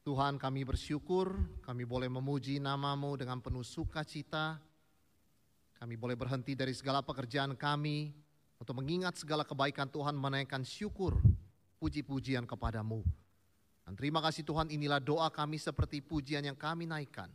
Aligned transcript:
Tuhan 0.00 0.40
kami 0.40 0.64
bersyukur, 0.64 1.36
kami 1.60 1.84
boleh 1.84 2.08
memuji 2.08 2.56
namamu 2.56 3.20
dengan 3.20 3.36
penuh 3.36 3.60
sukacita. 3.60 4.56
Kami 5.76 5.94
boleh 5.96 6.16
berhenti 6.16 6.56
dari 6.56 6.72
segala 6.72 7.04
pekerjaan 7.04 7.52
kami 7.52 8.12
untuk 8.56 8.80
mengingat 8.80 9.20
segala 9.20 9.44
kebaikan 9.44 9.88
Tuhan 9.88 10.16
menaikkan 10.16 10.64
syukur, 10.64 11.20
puji-pujian 11.76 12.48
kepadamu. 12.48 13.04
Dan 13.84 13.92
terima 13.96 14.24
kasih 14.24 14.40
Tuhan 14.44 14.72
inilah 14.72 15.04
doa 15.04 15.28
kami 15.28 15.60
seperti 15.60 16.00
pujian 16.00 16.44
yang 16.44 16.56
kami 16.56 16.88
naikkan. 16.88 17.28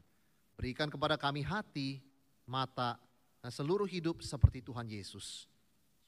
Berikan 0.58 0.90
kepada 0.90 1.22
kami 1.22 1.46
hati, 1.46 2.02
mata, 2.50 2.98
dan 3.46 3.54
seluruh 3.54 3.86
hidup 3.86 4.26
seperti 4.26 4.66
Tuhan 4.66 4.90
Yesus. 4.90 5.46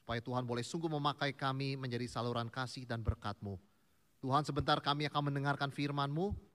Supaya 0.01 0.23
Tuhan 0.23 0.47
boleh 0.47 0.65
sungguh 0.65 0.89
memakai 0.89 1.37
kami 1.37 1.77
menjadi 1.77 2.09
saluran 2.09 2.49
kasih 2.49 2.87
dan 2.87 3.05
berkat-Mu. 3.05 3.59
Tuhan 4.17 4.41
sebentar 4.41 4.81
kami 4.81 5.05
akan 5.05 5.29
mendengarkan 5.29 5.69
firman-Mu. 5.69 6.46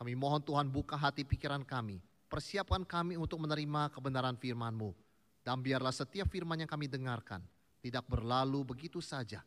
Kami 0.00 0.16
mohon 0.16 0.40
Tuhan 0.40 0.64
buka 0.72 0.96
hati 0.96 1.28
pikiran 1.28 1.60
kami. 1.60 2.00
Persiapkan 2.24 2.88
kami 2.88 3.20
untuk 3.20 3.36
menerima 3.36 3.92
kebenaran 3.92 4.32
firman-Mu. 4.32 4.96
Dan 5.44 5.60
biarlah 5.60 5.92
setiap 5.92 6.24
firman 6.32 6.56
yang 6.56 6.70
kami 6.72 6.88
dengarkan 6.88 7.44
tidak 7.84 8.08
berlalu 8.08 8.64
begitu 8.64 9.04
saja. 9.04 9.44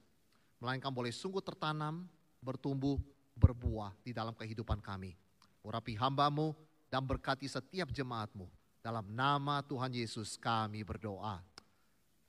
Melainkan 0.61 0.93
boleh 0.93 1.09
sungguh 1.09 1.41
tertanam, 1.41 2.05
bertumbuh, 2.37 3.01
berbuah 3.33 3.97
di 4.05 4.13
dalam 4.13 4.37
kehidupan 4.37 4.77
kami. 4.77 5.17
Urapi 5.65 5.97
hambamu 5.97 6.53
dan 6.85 7.01
berkati 7.01 7.49
setiap 7.49 7.89
jemaatmu. 7.89 8.45
Dalam 8.77 9.09
nama 9.09 9.65
Tuhan 9.65 9.89
Yesus 9.89 10.37
kami 10.37 10.85
berdoa. 10.85 11.41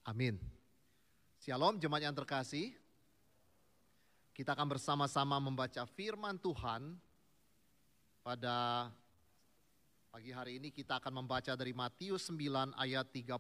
Amin. 0.09 0.41
Shalom 1.45 1.77
jemaat 1.77 2.09
yang 2.09 2.17
terkasih. 2.17 2.73
Kita 4.33 4.57
akan 4.57 4.73
bersama-sama 4.73 5.37
membaca 5.37 5.85
firman 5.93 6.41
Tuhan 6.41 6.97
pada 8.25 8.89
pagi 10.09 10.33
hari 10.33 10.57
ini 10.57 10.73
kita 10.73 10.97
akan 10.97 11.21
membaca 11.21 11.53
dari 11.53 11.77
Matius 11.77 12.33
9 12.33 12.73
ayat 12.73 13.13
35 13.13 13.37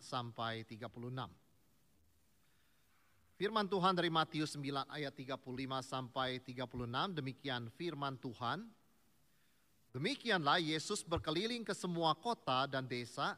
sampai 0.00 0.64
36. 0.64 1.28
Firman 3.36 3.68
Tuhan 3.68 3.92
dari 3.92 4.08
Matius 4.08 4.56
9 4.56 4.88
ayat 4.88 5.12
35 5.12 5.44
sampai 5.84 6.40
36 6.40 7.20
demikian 7.20 7.68
firman 7.76 8.16
Tuhan. 8.16 8.64
Demikianlah 9.92 10.56
Yesus 10.56 11.04
berkeliling 11.04 11.68
ke 11.68 11.76
semua 11.76 12.16
kota 12.16 12.64
dan 12.64 12.88
desa. 12.88 13.36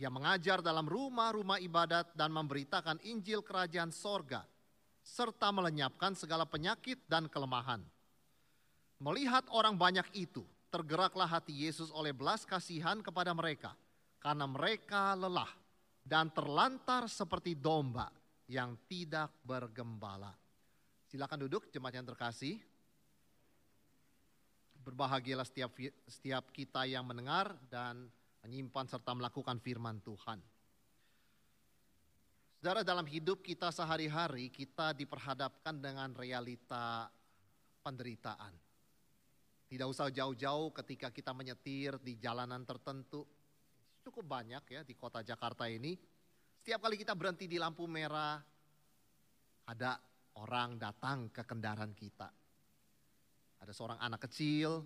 Ia 0.00 0.08
mengajar 0.08 0.64
dalam 0.64 0.88
rumah-rumah 0.88 1.60
ibadat 1.60 2.16
dan 2.16 2.32
memberitakan 2.32 3.04
Injil 3.04 3.44
kerajaan 3.44 3.92
sorga. 3.92 4.48
Serta 5.04 5.52
melenyapkan 5.52 6.16
segala 6.16 6.48
penyakit 6.48 7.04
dan 7.04 7.28
kelemahan 7.28 7.84
Melihat 9.00 9.48
orang 9.48 9.80
banyak 9.80 10.04
itu, 10.12 10.44
tergeraklah 10.68 11.24
hati 11.24 11.56
Yesus 11.56 11.88
oleh 11.88 12.12
belas 12.12 12.44
kasihan 12.44 13.00
kepada 13.00 13.32
mereka, 13.32 13.72
karena 14.20 14.44
mereka 14.44 15.16
lelah 15.16 15.48
dan 16.04 16.28
terlantar 16.28 17.08
seperti 17.08 17.56
domba 17.56 18.12
yang 18.44 18.76
tidak 18.84 19.32
bergembala. 19.40 20.36
Silakan 21.08 21.48
duduk, 21.48 21.72
jemaat 21.72 21.96
yang 21.96 22.04
terkasih. 22.04 22.60
Berbahagialah 24.84 25.48
setiap 25.48 25.72
setiap 26.04 26.52
kita 26.52 26.84
yang 26.84 27.08
mendengar 27.08 27.56
dan 27.72 28.04
menyimpan 28.44 28.84
serta 28.84 29.16
melakukan 29.16 29.60
firman 29.64 29.96
Tuhan. 30.04 30.40
Saudara 32.60 32.84
dalam 32.84 33.08
hidup 33.08 33.40
kita 33.40 33.72
sehari-hari 33.72 34.52
kita 34.52 34.92
diperhadapkan 34.92 35.80
dengan 35.80 36.12
realita 36.12 37.08
penderitaan 37.80 38.69
tidak 39.70 39.86
usah 39.86 40.10
jauh-jauh 40.10 40.74
ketika 40.74 41.14
kita 41.14 41.30
menyetir 41.30 41.94
di 42.02 42.18
jalanan 42.18 42.66
tertentu. 42.66 43.22
Cukup 44.02 44.26
banyak 44.26 44.66
ya 44.66 44.82
di 44.82 44.98
kota 44.98 45.22
Jakarta 45.22 45.70
ini. 45.70 45.94
Setiap 46.58 46.82
kali 46.82 46.98
kita 46.98 47.14
berhenti 47.14 47.46
di 47.46 47.54
lampu 47.54 47.86
merah, 47.86 48.42
ada 49.70 49.94
orang 50.42 50.74
datang 50.74 51.30
ke 51.30 51.46
kendaraan 51.46 51.94
kita. 51.94 52.26
Ada 53.62 53.70
seorang 53.70 54.02
anak 54.02 54.26
kecil 54.26 54.82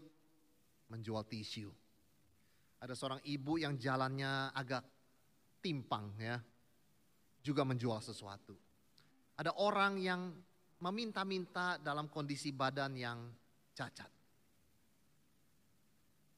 menjual 0.92 1.24
tisu. 1.32 1.72
Ada 2.84 2.92
seorang 2.92 3.24
ibu 3.24 3.56
yang 3.56 3.80
jalannya 3.80 4.52
agak 4.52 4.84
timpang 5.64 6.12
ya, 6.20 6.36
juga 7.40 7.64
menjual 7.64 8.04
sesuatu. 8.04 8.52
Ada 9.40 9.56
orang 9.64 9.96
yang 9.96 10.36
meminta-minta 10.84 11.80
dalam 11.80 12.12
kondisi 12.12 12.52
badan 12.52 12.92
yang 12.92 13.18
cacat. 13.72 14.13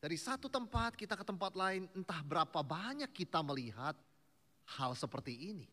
Dari 0.06 0.14
satu 0.14 0.46
tempat 0.46 0.94
kita 0.94 1.18
ke 1.18 1.26
tempat 1.26 1.58
lain, 1.58 1.90
entah 1.90 2.22
berapa 2.22 2.62
banyak 2.62 3.10
kita 3.10 3.42
melihat 3.42 3.98
hal 4.78 4.94
seperti 4.94 5.50
ini. 5.50 5.66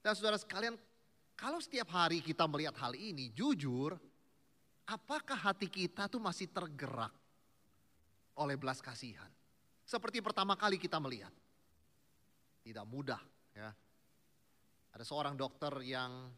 Dan 0.00 0.16
saudara 0.16 0.40
sekalian, 0.40 0.72
kalau 1.36 1.60
setiap 1.60 1.92
hari 1.92 2.24
kita 2.24 2.48
melihat 2.48 2.72
hal 2.80 2.96
ini, 2.96 3.28
jujur, 3.36 3.92
apakah 4.88 5.36
hati 5.36 5.68
kita 5.68 6.08
tuh 6.08 6.16
masih 6.16 6.48
tergerak 6.48 7.12
oleh 8.40 8.56
belas 8.56 8.80
kasihan? 8.80 9.28
Seperti 9.84 10.24
pertama 10.24 10.56
kali 10.56 10.80
kita 10.80 10.96
melihat. 10.96 11.36
Tidak 12.64 12.88
mudah 12.88 13.20
ya. 13.52 13.68
Ada 14.96 15.04
seorang 15.04 15.36
dokter 15.36 15.76
yang 15.84 16.32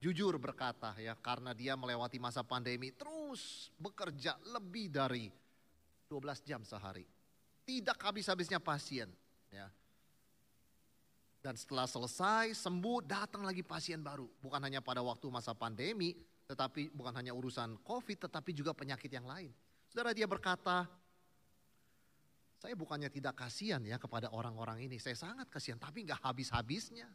jujur 0.00 0.40
berkata 0.40 0.96
ya 0.96 1.12
karena 1.20 1.52
dia 1.52 1.76
melewati 1.76 2.16
masa 2.16 2.40
pandemi 2.40 2.88
terus 2.88 3.68
bekerja 3.76 4.40
lebih 4.48 4.88
dari 4.88 5.28
12 6.10 6.42
jam 6.42 6.66
sehari. 6.66 7.06
Tidak 7.62 7.94
habis-habisnya 7.94 8.58
pasien. 8.58 9.06
Ya. 9.54 9.70
Dan 11.38 11.54
setelah 11.54 11.86
selesai 11.86 12.58
sembuh 12.58 13.06
datang 13.06 13.46
lagi 13.46 13.62
pasien 13.62 14.02
baru. 14.02 14.26
Bukan 14.42 14.58
hanya 14.58 14.82
pada 14.82 15.00
waktu 15.06 15.30
masa 15.30 15.54
pandemi, 15.54 16.18
tetapi 16.50 16.90
bukan 16.90 17.14
hanya 17.14 17.30
urusan 17.30 17.78
COVID, 17.86 18.26
tetapi 18.26 18.50
juga 18.50 18.74
penyakit 18.74 19.06
yang 19.06 19.24
lain. 19.24 19.54
Saudara 19.86 20.10
dia 20.10 20.26
berkata, 20.26 20.90
saya 22.60 22.74
bukannya 22.76 23.08
tidak 23.08 23.38
kasihan 23.38 23.80
ya 23.80 23.96
kepada 23.96 24.28
orang-orang 24.34 24.84
ini, 24.84 25.00
saya 25.00 25.16
sangat 25.16 25.48
kasihan, 25.48 25.80
tapi 25.80 26.04
nggak 26.04 26.20
habis-habisnya. 26.20 27.08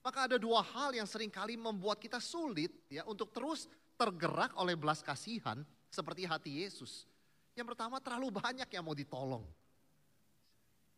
Maka 0.00 0.26
ada 0.26 0.36
dua 0.40 0.64
hal 0.64 0.96
yang 0.96 1.04
sering 1.04 1.28
kali 1.28 1.60
membuat 1.60 2.00
kita 2.00 2.18
sulit 2.18 2.72
ya 2.88 3.04
untuk 3.04 3.30
terus 3.36 3.68
tergerak 4.00 4.56
oleh 4.56 4.72
belas 4.74 5.04
kasihan 5.04 5.60
seperti 5.92 6.24
hati 6.24 6.64
Yesus. 6.64 7.04
Yang 7.58 7.66
pertama 7.74 7.98
terlalu 7.98 8.30
banyak 8.34 8.68
yang 8.70 8.84
mau 8.86 8.94
ditolong. 8.94 9.44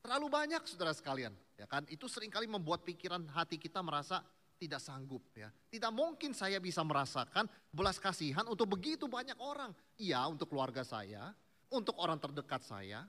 Terlalu 0.02 0.26
banyak 0.26 0.62
saudara 0.66 0.90
sekalian. 0.92 1.32
Ya 1.54 1.66
kan? 1.70 1.86
Itu 1.86 2.10
sering 2.10 2.28
kali 2.28 2.50
membuat 2.50 2.82
pikiran 2.82 3.22
hati 3.30 3.54
kita 3.54 3.78
merasa 3.80 4.20
tidak 4.62 4.78
sanggup 4.78 5.22
ya. 5.34 5.50
Tidak 5.50 5.90
mungkin 5.90 6.34
saya 6.34 6.62
bisa 6.62 6.86
merasakan 6.86 7.50
belas 7.70 7.98
kasihan 7.98 8.46
untuk 8.46 8.78
begitu 8.78 9.10
banyak 9.10 9.38
orang. 9.42 9.74
Iya 9.98 10.26
untuk 10.26 10.50
keluarga 10.54 10.86
saya, 10.86 11.34
untuk 11.70 11.98
orang 11.98 12.18
terdekat 12.18 12.62
saya. 12.62 13.02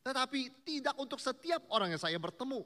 Tetapi 0.00 0.64
tidak 0.64 0.96
untuk 0.96 1.20
setiap 1.20 1.68
orang 1.72 1.92
yang 1.92 2.00
saya 2.00 2.16
bertemu. 2.16 2.64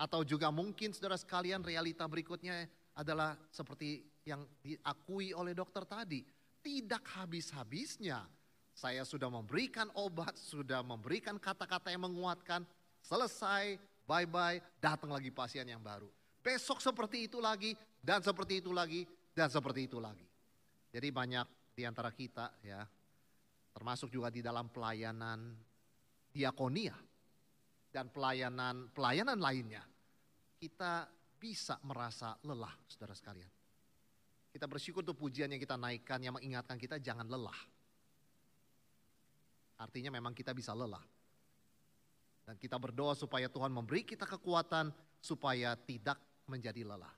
Atau 0.00 0.24
juga 0.24 0.48
mungkin 0.48 0.96
saudara 0.96 1.20
sekalian 1.20 1.60
realita 1.60 2.08
berikutnya 2.08 2.64
adalah 2.96 3.36
seperti 3.52 4.00
yang 4.24 4.44
diakui 4.64 5.36
oleh 5.36 5.52
dokter 5.52 5.84
tadi. 5.84 6.24
Tidak 6.64 7.04
habis-habisnya 7.20 8.24
saya 8.74 9.06
sudah 9.06 9.30
memberikan 9.30 9.86
obat, 9.94 10.34
sudah 10.34 10.82
memberikan 10.82 11.38
kata-kata 11.38 11.94
yang 11.94 12.10
menguatkan. 12.10 12.66
Selesai, 13.06 13.78
bye-bye, 14.02 14.58
datang 14.82 15.14
lagi 15.14 15.30
pasien 15.30 15.62
yang 15.64 15.78
baru. 15.78 16.10
Besok 16.42 16.82
seperti 16.82 17.30
itu 17.30 17.38
lagi, 17.38 17.78
dan 18.02 18.20
seperti 18.20 18.58
itu 18.58 18.74
lagi, 18.74 19.06
dan 19.32 19.46
seperti 19.46 19.86
itu 19.86 20.02
lagi. 20.02 20.26
Jadi 20.90 21.08
banyak 21.08 21.46
di 21.72 21.86
antara 21.86 22.10
kita 22.10 22.50
ya, 22.66 22.82
termasuk 23.72 24.10
juga 24.10 24.28
di 24.28 24.42
dalam 24.42 24.68
pelayanan 24.70 25.54
diakonia 26.34 26.94
dan 27.94 28.10
pelayanan 28.10 28.90
pelayanan 28.90 29.38
lainnya, 29.38 29.86
kita 30.58 31.06
bisa 31.38 31.78
merasa 31.86 32.34
lelah, 32.42 32.74
saudara 32.90 33.14
sekalian. 33.14 33.50
Kita 34.50 34.66
bersyukur 34.66 35.02
untuk 35.02 35.18
pujian 35.18 35.50
yang 35.50 35.58
kita 35.58 35.74
naikkan 35.74 36.18
yang 36.22 36.34
mengingatkan 36.34 36.78
kita 36.78 36.98
jangan 36.98 37.26
lelah. 37.26 37.73
Artinya 39.78 40.14
memang 40.14 40.32
kita 40.36 40.54
bisa 40.54 40.70
lelah. 40.70 41.02
Dan 42.44 42.60
kita 42.60 42.76
berdoa 42.76 43.16
supaya 43.16 43.48
Tuhan 43.48 43.72
memberi 43.72 44.04
kita 44.04 44.28
kekuatan 44.28 44.92
supaya 45.18 45.72
tidak 45.80 46.20
menjadi 46.44 46.84
lelah. 46.84 47.12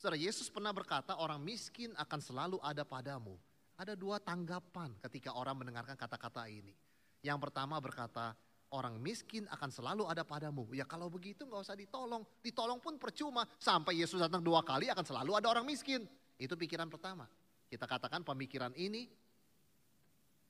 Saudara, 0.00 0.18
Yesus 0.18 0.48
pernah 0.50 0.72
berkata 0.74 1.14
orang 1.20 1.38
miskin 1.38 1.92
akan 1.94 2.20
selalu 2.20 2.56
ada 2.64 2.82
padamu. 2.82 3.36
Ada 3.76 3.94
dua 3.94 4.18
tanggapan 4.18 4.90
ketika 5.06 5.36
orang 5.36 5.62
mendengarkan 5.62 5.94
kata-kata 5.94 6.48
ini. 6.50 6.74
Yang 7.22 7.38
pertama 7.38 7.78
berkata, 7.78 8.34
orang 8.72 8.96
miskin 8.98 9.44
akan 9.52 9.70
selalu 9.70 10.08
ada 10.08 10.24
padamu. 10.24 10.66
Ya 10.72 10.88
kalau 10.88 11.12
begitu 11.12 11.44
nggak 11.44 11.62
usah 11.62 11.76
ditolong. 11.76 12.24
Ditolong 12.40 12.80
pun 12.80 12.96
percuma. 12.96 13.44
Sampai 13.60 14.00
Yesus 14.00 14.18
datang 14.18 14.42
dua 14.42 14.64
kali 14.64 14.88
akan 14.88 15.04
selalu 15.04 15.38
ada 15.38 15.46
orang 15.52 15.68
miskin. 15.68 16.02
Itu 16.40 16.56
pikiran 16.56 16.88
pertama. 16.88 17.28
Kita 17.68 17.86
katakan 17.86 18.24
pemikiran 18.24 18.72
ini 18.74 19.06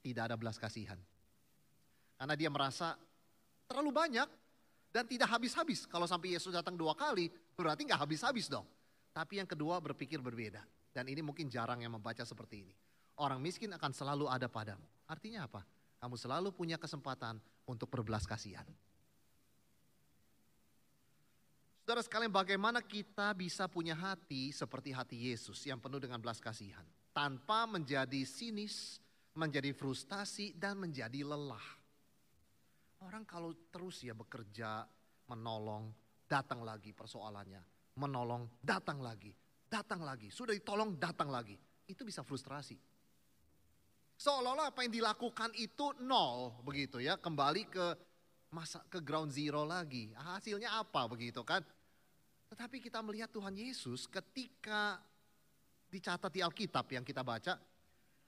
tidak 0.02 0.32
ada 0.32 0.36
belas 0.38 0.56
kasihan. 0.56 0.98
Karena 2.22 2.38
dia 2.38 2.46
merasa 2.54 2.94
terlalu 3.66 3.90
banyak 3.90 4.30
dan 4.94 5.02
tidak 5.10 5.26
habis-habis. 5.26 5.90
Kalau 5.90 6.06
sampai 6.06 6.38
Yesus 6.38 6.54
datang 6.54 6.78
dua 6.78 6.94
kali, 6.94 7.26
berarti 7.58 7.82
nggak 7.82 7.98
habis-habis 7.98 8.46
dong. 8.46 8.62
Tapi 9.10 9.42
yang 9.42 9.48
kedua 9.50 9.82
berpikir 9.82 10.22
berbeda. 10.22 10.62
Dan 10.94 11.10
ini 11.10 11.18
mungkin 11.18 11.50
jarang 11.50 11.82
yang 11.82 11.90
membaca 11.90 12.22
seperti 12.22 12.62
ini. 12.62 12.70
Orang 13.18 13.42
miskin 13.42 13.74
akan 13.74 13.90
selalu 13.90 14.30
ada 14.30 14.46
padamu. 14.46 14.86
Artinya 15.10 15.50
apa? 15.50 15.66
Kamu 15.98 16.14
selalu 16.14 16.54
punya 16.54 16.78
kesempatan 16.78 17.42
untuk 17.66 17.90
berbelas 17.90 18.22
kasihan. 18.22 18.70
Saudara 21.82 22.06
sekalian 22.06 22.30
bagaimana 22.30 22.86
kita 22.86 23.34
bisa 23.34 23.66
punya 23.66 23.98
hati 23.98 24.54
seperti 24.54 24.94
hati 24.94 25.18
Yesus 25.26 25.58
yang 25.66 25.82
penuh 25.82 25.98
dengan 25.98 26.22
belas 26.22 26.38
kasihan. 26.38 26.86
Tanpa 27.10 27.66
menjadi 27.66 28.22
sinis, 28.22 29.02
menjadi 29.34 29.74
frustasi 29.74 30.54
dan 30.54 30.78
menjadi 30.78 31.26
lelah. 31.26 31.81
Orang 33.02 33.26
kalau 33.26 33.50
terus 33.74 34.06
ya 34.06 34.14
bekerja, 34.14 34.86
menolong, 35.26 35.90
datang 36.30 36.62
lagi 36.62 36.94
persoalannya. 36.94 37.62
Menolong, 37.98 38.48
datang 38.62 39.02
lagi, 39.02 39.34
datang 39.68 40.00
lagi. 40.00 40.32
Sudah 40.32 40.54
ditolong, 40.54 40.96
datang 40.96 41.28
lagi. 41.28 41.58
Itu 41.84 42.06
bisa 42.06 42.24
frustrasi. 42.24 42.78
Seolah-olah 44.16 44.70
apa 44.70 44.86
yang 44.86 44.94
dilakukan 44.94 45.50
itu 45.58 45.98
nol 46.06 46.62
begitu 46.62 47.02
ya. 47.02 47.18
Kembali 47.18 47.62
ke 47.66 47.86
masa 48.54 48.80
ke 48.86 49.02
ground 49.02 49.34
zero 49.34 49.66
lagi. 49.66 50.14
Hasilnya 50.14 50.78
apa 50.78 51.10
begitu 51.10 51.42
kan? 51.42 51.60
Tetapi 52.54 52.78
kita 52.78 53.02
melihat 53.02 53.32
Tuhan 53.34 53.56
Yesus 53.56 54.06
ketika 54.06 55.02
dicatat 55.90 56.30
di 56.32 56.40
Alkitab 56.40 56.86
yang 56.92 57.04
kita 57.04 57.20
baca. 57.20 57.58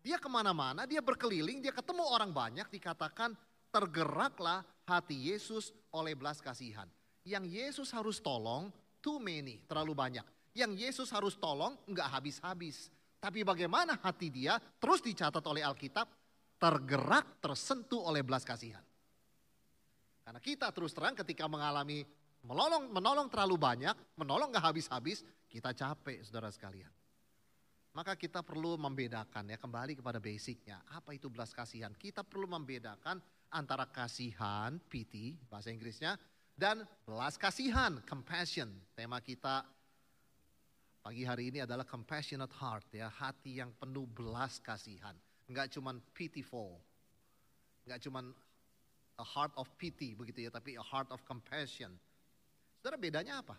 Dia 0.05 0.21
ke 0.21 0.29
mana-mana, 0.29 0.85
dia 0.85 1.01
berkeliling, 1.01 1.65
dia 1.65 1.73
ketemu 1.73 2.05
orang 2.05 2.29
banyak, 2.29 2.69
dikatakan 2.69 3.33
tergeraklah 3.75 4.63
hati 4.87 5.35
Yesus 5.35 5.75
oleh 5.91 6.15
belas 6.15 6.39
kasihan. 6.39 6.87
Yang 7.27 7.45
Yesus 7.51 7.89
harus 7.91 8.23
tolong, 8.23 8.71
too 9.03 9.19
many, 9.19 9.59
terlalu 9.67 9.99
banyak. 9.99 10.23
Yang 10.55 10.73
Yesus 10.79 11.09
harus 11.11 11.35
tolong, 11.35 11.75
enggak 11.91 12.07
habis-habis. 12.15 12.95
Tapi 13.19 13.43
bagaimana 13.43 13.99
hati 13.99 14.31
dia, 14.31 14.63
terus 14.79 15.03
dicatat 15.03 15.43
oleh 15.43 15.67
Alkitab, 15.67 16.07
tergerak, 16.61 17.43
tersentuh 17.43 18.07
oleh 18.07 18.23
belas 18.23 18.47
kasihan. 18.47 18.85
Karena 20.23 20.39
kita 20.39 20.71
terus 20.71 20.95
terang 20.95 21.19
ketika 21.19 21.51
mengalami 21.51 22.07
menolong, 22.47 22.93
menolong 22.95 23.27
terlalu 23.27 23.57
banyak, 23.59 23.97
menolong 24.15 24.55
enggak 24.55 24.71
habis-habis, 24.71 25.27
kita 25.51 25.75
capek 25.75 26.23
saudara 26.23 26.53
sekalian. 26.53 26.93
Maka 27.95 28.19
kita 28.19 28.43
perlu 28.43 28.75
membedakan 28.75 29.55
ya 29.55 29.59
kembali 29.59 29.99
kepada 29.99 30.19
basicnya. 30.19 30.83
Apa 30.91 31.15
itu 31.15 31.31
belas 31.31 31.55
kasihan? 31.55 31.95
Kita 31.95 32.27
perlu 32.27 32.51
membedakan 32.51 33.23
antara 33.55 33.87
kasihan, 33.87 34.83
pity, 34.91 35.39
bahasa 35.47 35.71
Inggrisnya, 35.71 36.19
dan 36.59 36.83
belas 37.07 37.39
kasihan, 37.39 38.03
compassion. 38.03 38.67
Tema 38.99 39.23
kita 39.23 39.63
pagi 40.99 41.23
hari 41.23 41.55
ini 41.55 41.63
adalah 41.63 41.87
compassionate 41.87 42.51
heart 42.59 42.91
ya, 42.91 43.07
hati 43.07 43.63
yang 43.63 43.71
penuh 43.79 44.11
belas 44.11 44.59
kasihan. 44.59 45.15
Enggak 45.47 45.71
cuman 45.71 46.03
pitiful, 46.11 46.83
enggak 47.87 48.03
cuman 48.03 48.35
a 49.15 49.27
heart 49.27 49.55
of 49.55 49.71
pity 49.79 50.19
begitu 50.19 50.47
ya, 50.47 50.51
tapi 50.51 50.75
a 50.75 50.83
heart 50.83 51.15
of 51.15 51.23
compassion. 51.23 51.95
Saudara 52.83 52.99
bedanya 52.99 53.39
apa? 53.41 53.55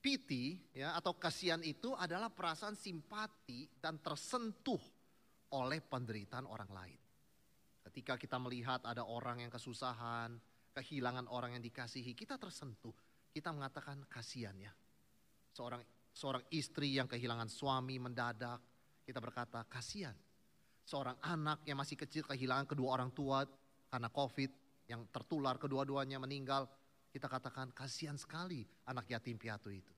Pity 0.00 0.76
ya 0.76 0.96
atau 0.96 1.16
kasihan 1.16 1.60
itu 1.60 1.92
adalah 1.96 2.32
perasaan 2.32 2.76
simpati 2.76 3.68
dan 3.80 4.00
tersentuh 4.00 4.80
oleh 5.52 5.80
penderitaan 5.84 6.48
orang 6.48 6.70
lain. 6.72 7.00
Ketika 7.90 8.14
kita 8.14 8.38
melihat 8.38 8.86
ada 8.86 9.02
orang 9.02 9.42
yang 9.42 9.50
kesusahan, 9.50 10.38
kehilangan 10.70 11.26
orang 11.26 11.58
yang 11.58 11.62
dikasihi, 11.66 12.14
kita 12.14 12.38
tersentuh. 12.38 12.94
Kita 13.34 13.50
mengatakan 13.50 14.06
kasihan 14.06 14.54
ya. 14.54 14.70
Seorang 15.50 15.82
seorang 16.14 16.46
istri 16.54 16.94
yang 16.94 17.10
kehilangan 17.10 17.50
suami 17.50 17.98
mendadak, 17.98 18.62
kita 19.02 19.18
berkata 19.18 19.66
kasihan. 19.66 20.14
Seorang 20.86 21.18
anak 21.18 21.66
yang 21.66 21.82
masih 21.82 21.98
kecil 21.98 22.22
kehilangan 22.22 22.70
kedua 22.70 22.94
orang 22.94 23.10
tua 23.10 23.42
karena 23.90 24.06
Covid 24.06 24.54
yang 24.86 25.10
tertular 25.10 25.58
kedua-duanya 25.58 26.22
meninggal, 26.22 26.70
kita 27.10 27.26
katakan 27.26 27.74
kasihan 27.74 28.14
sekali 28.14 28.62
anak 28.86 29.10
yatim 29.10 29.34
piatu 29.34 29.74
itu. 29.74 29.90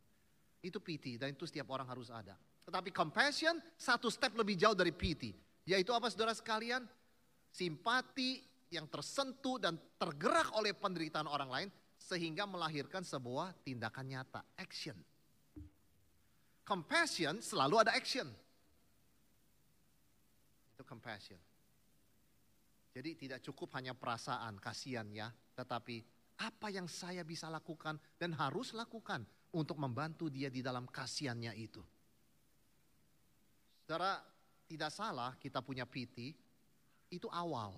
Itu 0.64 0.80
pity 0.80 1.20
dan 1.20 1.36
itu 1.36 1.44
setiap 1.44 1.68
orang 1.76 1.92
harus 1.92 2.08
ada. 2.08 2.40
Tetapi 2.64 2.88
compassion 2.88 3.60
satu 3.76 4.08
step 4.08 4.32
lebih 4.32 4.56
jauh 4.56 4.72
dari 4.72 4.96
pity. 4.96 5.36
Yaitu 5.68 5.92
apa 5.92 6.08
saudara 6.08 6.32
sekalian? 6.32 6.88
Simpati 7.52 8.40
yang 8.72 8.88
tersentuh 8.88 9.60
dan 9.60 9.76
tergerak 10.00 10.56
oleh 10.56 10.72
penderitaan 10.72 11.28
orang 11.28 11.50
lain 11.52 11.68
sehingga 12.00 12.48
melahirkan 12.48 13.04
sebuah 13.04 13.52
tindakan 13.62 14.08
nyata, 14.08 14.40
action. 14.56 14.96
Compassion 16.64 17.38
selalu 17.44 17.84
ada 17.84 17.92
action. 17.92 18.26
Itu 20.72 20.82
compassion. 20.88 21.38
Jadi 22.92 23.16
tidak 23.16 23.40
cukup 23.44 23.72
hanya 23.76 23.92
perasaan 23.92 24.56
kasihan 24.56 25.08
ya, 25.12 25.28
tetapi 25.56 26.00
apa 26.40 26.68
yang 26.72 26.88
saya 26.88 27.24
bisa 27.24 27.48
lakukan 27.48 27.96
dan 28.16 28.32
harus 28.36 28.72
lakukan 28.72 29.24
untuk 29.52 29.76
membantu 29.76 30.32
dia 30.32 30.48
di 30.48 30.64
dalam 30.64 30.88
kasihannya 30.88 31.52
itu. 31.56 31.80
Saudara, 33.84 34.20
tidak 34.68 34.90
salah 34.92 35.36
kita 35.36 35.60
punya 35.60 35.84
piti, 35.84 36.32
itu 37.12 37.28
awal. 37.28 37.76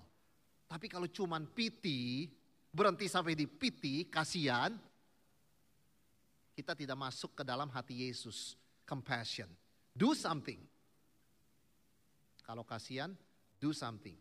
Tapi 0.71 0.87
kalau 0.87 1.11
cuman 1.11 1.45
piti, 1.51 2.31
berhenti 2.71 3.11
sampai 3.11 3.35
di 3.35 3.51
piti, 3.51 4.07
kasihan, 4.07 4.71
kita 6.55 6.79
tidak 6.79 6.95
masuk 6.95 7.35
ke 7.35 7.43
dalam 7.43 7.67
hati 7.75 8.07
Yesus. 8.07 8.55
Compassion. 8.87 9.51
Do 9.91 10.15
something. 10.15 10.63
Kalau 12.47 12.63
kasihan, 12.63 13.11
do 13.59 13.75
something. 13.75 14.15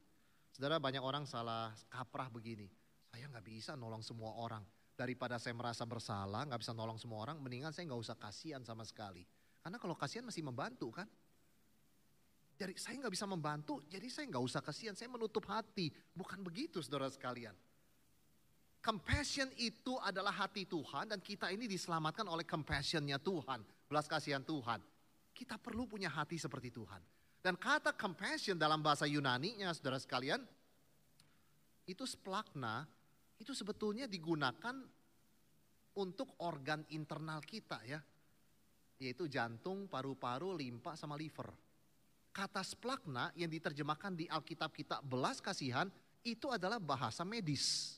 Saudara 0.54 0.82
banyak 0.82 1.02
orang 1.02 1.30
salah 1.30 1.74
kaprah 1.90 2.30
begini. 2.30 2.70
Saya 3.14 3.30
nggak 3.30 3.46
bisa 3.46 3.72
nolong 3.78 4.02
semua 4.02 4.34
orang. 4.38 4.66
Daripada 4.94 5.42
saya 5.42 5.58
merasa 5.58 5.86
bersalah, 5.86 6.46
nggak 6.46 6.62
bisa 6.62 6.74
nolong 6.74 7.02
semua 7.02 7.26
orang, 7.26 7.42
mendingan 7.42 7.74
saya 7.74 7.90
nggak 7.90 8.02
usah 8.02 8.18
kasihan 8.18 8.62
sama 8.62 8.86
sekali. 8.86 9.26
Karena 9.62 9.82
kalau 9.82 9.98
kasihan 9.98 10.26
masih 10.26 10.46
membantu 10.46 10.94
kan. 10.94 11.10
Jadi 12.64 12.80
saya 12.80 12.96
nggak 12.96 13.12
bisa 13.12 13.28
membantu, 13.28 13.84
jadi 13.92 14.08
saya 14.08 14.24
nggak 14.32 14.46
usah 14.48 14.64
kasihan, 14.64 14.96
saya 14.96 15.12
menutup 15.12 15.44
hati. 15.52 15.92
Bukan 16.16 16.40
begitu 16.40 16.80
saudara 16.80 17.12
sekalian. 17.12 17.52
Compassion 18.80 19.52
itu 19.60 20.00
adalah 20.00 20.32
hati 20.32 20.64
Tuhan 20.64 21.12
dan 21.12 21.20
kita 21.20 21.52
ini 21.52 21.68
diselamatkan 21.68 22.24
oleh 22.24 22.48
compassionnya 22.48 23.20
Tuhan. 23.20 23.68
Belas 23.92 24.08
kasihan 24.08 24.40
Tuhan. 24.48 24.80
Kita 25.36 25.60
perlu 25.60 25.92
punya 25.92 26.08
hati 26.08 26.40
seperti 26.40 26.72
Tuhan. 26.72 27.04
Dan 27.44 27.60
kata 27.60 28.00
compassion 28.00 28.56
dalam 28.56 28.80
bahasa 28.80 29.04
Yunani-nya 29.12 29.76
saudara 29.76 30.00
sekalian, 30.00 30.40
itu 31.84 32.08
splakna, 32.08 32.88
itu 33.44 33.52
sebetulnya 33.52 34.08
digunakan 34.08 34.80
untuk 36.00 36.40
organ 36.40 36.88
internal 36.96 37.44
kita 37.44 37.84
ya. 37.84 38.00
Yaitu 39.04 39.28
jantung, 39.28 39.92
paru-paru, 39.92 40.56
limpa, 40.56 40.96
sama 40.96 41.20
liver 41.20 41.52
kata 42.34 42.66
splakna 42.66 43.30
yang 43.38 43.48
diterjemahkan 43.48 44.18
di 44.18 44.26
Alkitab 44.26 44.74
kita 44.74 45.00
belas 45.06 45.38
kasihan 45.38 45.88
itu 46.26 46.50
adalah 46.50 46.82
bahasa 46.82 47.22
medis. 47.22 47.96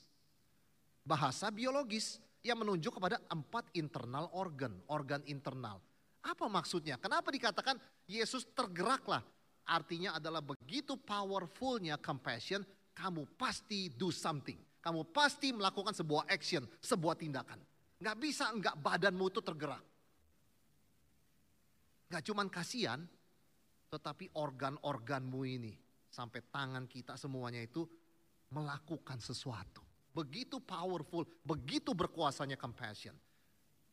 Bahasa 1.00 1.48
biologis 1.48 2.20
yang 2.44 2.60
menunjuk 2.60 3.00
kepada 3.00 3.18
empat 3.32 3.72
internal 3.74 4.28
organ, 4.36 4.76
organ 4.92 5.24
internal. 5.26 5.80
Apa 6.20 6.46
maksudnya? 6.46 7.00
Kenapa 7.00 7.32
dikatakan 7.32 7.80
Yesus 8.04 8.44
tergeraklah? 8.52 9.24
Artinya 9.66 10.14
adalah 10.18 10.42
begitu 10.42 10.94
powerfulnya 10.94 11.98
compassion, 11.98 12.62
kamu 12.94 13.26
pasti 13.34 13.90
do 13.90 14.14
something. 14.14 14.58
Kamu 14.78 15.10
pasti 15.10 15.50
melakukan 15.50 15.90
sebuah 15.90 16.30
action, 16.30 16.62
sebuah 16.78 17.18
tindakan. 17.18 17.58
Gak 17.98 18.16
bisa 18.22 18.46
enggak 18.54 18.78
badanmu 18.78 19.26
itu 19.26 19.42
tergerak. 19.42 19.82
Gak 22.06 22.22
cuman 22.22 22.46
kasihan, 22.46 23.02
tetapi 23.96 24.36
organ-organmu 24.36 25.40
ini 25.48 25.72
sampai 26.12 26.44
tangan 26.52 26.84
kita 26.84 27.16
semuanya 27.16 27.64
itu 27.64 27.88
melakukan 28.52 29.16
sesuatu. 29.24 29.80
Begitu 30.12 30.60
powerful, 30.60 31.24
begitu 31.44 31.96
berkuasanya 31.96 32.60
compassion. 32.60 33.16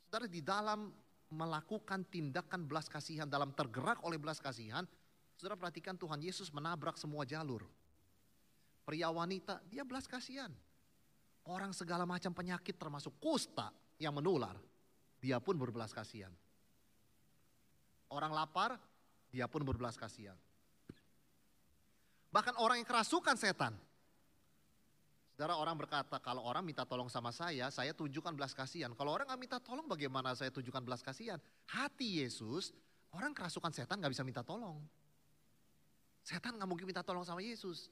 Saudara 0.07 0.27
di 0.27 0.43
dalam 0.43 0.91
melakukan 1.31 2.03
tindakan 2.11 2.67
belas 2.67 2.91
kasihan, 2.91 3.25
dalam 3.25 3.55
tergerak 3.55 4.03
oleh 4.03 4.19
belas 4.19 4.43
kasihan, 4.43 4.83
saudara 5.39 5.55
perhatikan 5.55 5.95
Tuhan 5.95 6.19
Yesus 6.19 6.51
menabrak 6.51 6.99
semua 6.99 7.23
jalur. 7.23 7.63
Pria 8.83 9.07
wanita, 9.07 9.63
dia 9.71 9.87
belas 9.87 10.05
kasihan. 10.05 10.51
Orang 11.47 11.71
segala 11.75 12.03
macam 12.07 12.31
penyakit 12.31 12.75
termasuk 12.75 13.15
kusta 13.19 13.71
yang 13.99 14.15
menular, 14.15 14.55
dia 15.19 15.39
pun 15.43 15.55
berbelas 15.59 15.91
kasihan. 15.91 16.31
Orang 18.07 18.31
lapar, 18.31 18.77
dia 19.33 19.49
pun 19.49 19.65
berbelas 19.65 19.97
kasihan. 19.97 20.37
Bahkan 22.29 22.61
orang 22.61 22.77
yang 22.77 22.85
kerasukan 22.85 23.33
setan. 23.33 23.73
Saudara 25.33 25.57
orang 25.57 25.73
berkata, 25.73 26.21
kalau 26.21 26.45
orang 26.45 26.61
minta 26.61 26.85
tolong 26.85 27.09
sama 27.09 27.33
saya, 27.33 27.73
saya 27.73 27.97
tunjukkan 27.97 28.37
belas 28.37 28.53
kasihan. 28.53 28.93
Kalau 28.93 29.09
orang 29.09 29.25
nggak 29.25 29.41
minta 29.41 29.57
tolong, 29.57 29.89
bagaimana 29.89 30.37
saya 30.37 30.53
tunjukkan 30.53 30.85
belas 30.85 31.01
kasihan? 31.01 31.41
Hati 31.73 32.21
Yesus, 32.21 32.69
orang 33.17 33.33
kerasukan 33.33 33.73
setan 33.73 33.97
nggak 33.97 34.13
bisa 34.13 34.21
minta 34.21 34.45
tolong. 34.45 34.77
Setan 36.21 36.61
nggak 36.61 36.69
mungkin 36.69 36.85
minta 36.85 37.01
tolong 37.01 37.25
sama 37.25 37.41
Yesus. 37.41 37.89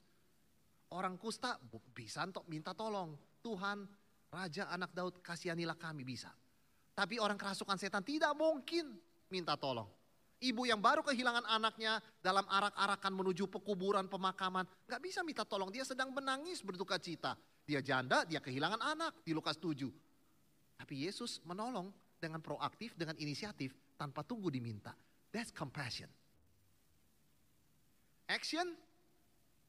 Orang 0.94 1.18
kusta 1.18 1.58
bisa 1.90 2.22
untuk 2.22 2.46
minta 2.46 2.70
tolong. 2.70 3.18
Tuhan, 3.42 3.82
Raja 4.30 4.70
anak 4.70 4.94
Daud, 4.94 5.18
kasihanilah 5.18 5.74
kami 5.74 6.06
bisa. 6.06 6.30
Tapi 6.94 7.18
orang 7.18 7.34
kerasukan 7.34 7.74
setan 7.74 8.06
tidak 8.06 8.38
mungkin 8.38 8.94
minta 9.26 9.58
tolong. 9.58 9.90
Ibu 10.42 10.66
yang 10.66 10.82
baru 10.82 11.06
kehilangan 11.06 11.46
anaknya 11.46 12.02
dalam 12.18 12.42
arak-arakan 12.50 13.14
menuju 13.14 13.46
pekuburan 13.46 14.10
pemakaman. 14.10 14.66
Gak 14.90 14.98
bisa 14.98 15.22
minta 15.22 15.46
tolong, 15.46 15.70
dia 15.70 15.86
sedang 15.86 16.10
menangis 16.10 16.66
berduka 16.66 16.98
cita. 16.98 17.38
Dia 17.62 17.78
janda, 17.78 18.26
dia 18.26 18.42
kehilangan 18.42 18.82
anak 18.82 19.22
di 19.22 19.30
Lukas 19.30 19.54
7. 19.62 19.86
Tapi 20.82 21.06
Yesus 21.06 21.38
menolong 21.46 21.94
dengan 22.18 22.42
proaktif, 22.42 22.98
dengan 22.98 23.14
inisiatif 23.22 23.70
tanpa 23.94 24.26
tunggu 24.26 24.50
diminta. 24.50 24.90
That's 25.30 25.54
compassion. 25.54 26.10
Action, 28.26 28.74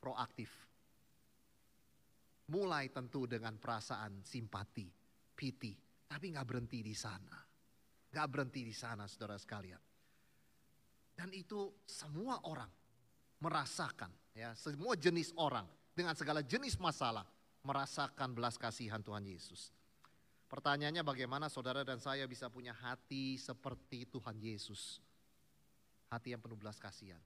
proaktif. 0.01 0.49
Mulai 2.49 2.89
tentu 2.89 3.29
dengan 3.29 3.61
perasaan 3.61 4.25
simpati, 4.25 4.89
pity, 5.37 5.77
tapi 6.09 6.33
nggak 6.33 6.47
berhenti 6.49 6.81
di 6.81 6.97
sana. 6.97 7.37
Nggak 8.09 8.27
berhenti 8.33 8.65
di 8.65 8.73
sana 8.73 9.05
saudara 9.05 9.37
sekalian. 9.37 9.92
Dan 11.13 11.29
itu 11.33 11.69
semua 11.85 12.41
orang 12.49 12.69
merasakan, 13.37 14.09
ya, 14.33 14.55
semua 14.57 14.97
jenis 14.97 15.29
orang 15.37 15.67
dengan 15.93 16.17
segala 16.17 16.41
jenis 16.41 16.79
masalah 16.81 17.23
merasakan 17.63 18.33
belas 18.33 18.57
kasihan 18.57 18.99
Tuhan 18.99 19.23
Yesus. 19.23 19.69
Pertanyaannya 20.49 21.01
bagaimana 21.01 21.49
saudara 21.49 21.81
dan 21.81 21.97
saya 21.97 22.29
bisa 22.29 22.45
punya 22.45 22.77
hati 22.77 23.41
seperti 23.41 24.05
Tuhan 24.05 24.37
Yesus. 24.37 25.01
Hati 26.13 26.33
yang 26.33 26.41
penuh 26.41 26.57
belas 26.57 26.77
kasihan. 26.77 27.21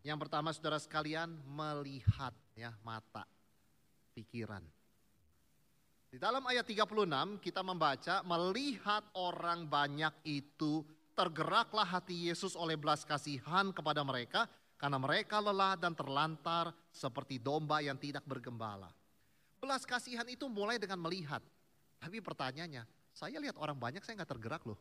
Yang 0.00 0.18
pertama 0.24 0.56
saudara 0.56 0.80
sekalian 0.80 1.36
melihat 1.44 2.32
ya 2.56 2.72
mata, 2.80 3.28
pikiran. 4.16 4.64
Di 6.12 6.20
dalam 6.20 6.44
ayat 6.44 6.68
36 6.68 7.40
kita 7.40 7.64
membaca 7.64 8.20
melihat 8.24 9.04
orang 9.16 9.64
banyak 9.64 10.12
itu 10.28 10.84
tergeraklah 11.12 11.84
hati 11.84 12.28
Yesus 12.28 12.56
oleh 12.56 12.76
belas 12.76 13.04
kasihan 13.04 13.70
kepada 13.70 14.00
mereka 14.02 14.48
karena 14.80 14.98
mereka 14.98 15.38
lelah 15.38 15.78
dan 15.78 15.94
terlantar 15.94 16.74
seperti 16.90 17.38
domba 17.38 17.78
yang 17.78 17.94
tidak 17.94 18.26
bergembala. 18.26 18.90
Belas 19.62 19.86
kasihan 19.86 20.26
itu 20.26 20.50
mulai 20.50 20.74
dengan 20.80 20.98
melihat. 20.98 21.38
Tapi 22.02 22.18
pertanyaannya, 22.18 22.82
saya 23.14 23.38
lihat 23.38 23.54
orang 23.62 23.78
banyak 23.78 24.02
saya 24.02 24.18
nggak 24.18 24.32
tergerak 24.34 24.66
loh. 24.66 24.80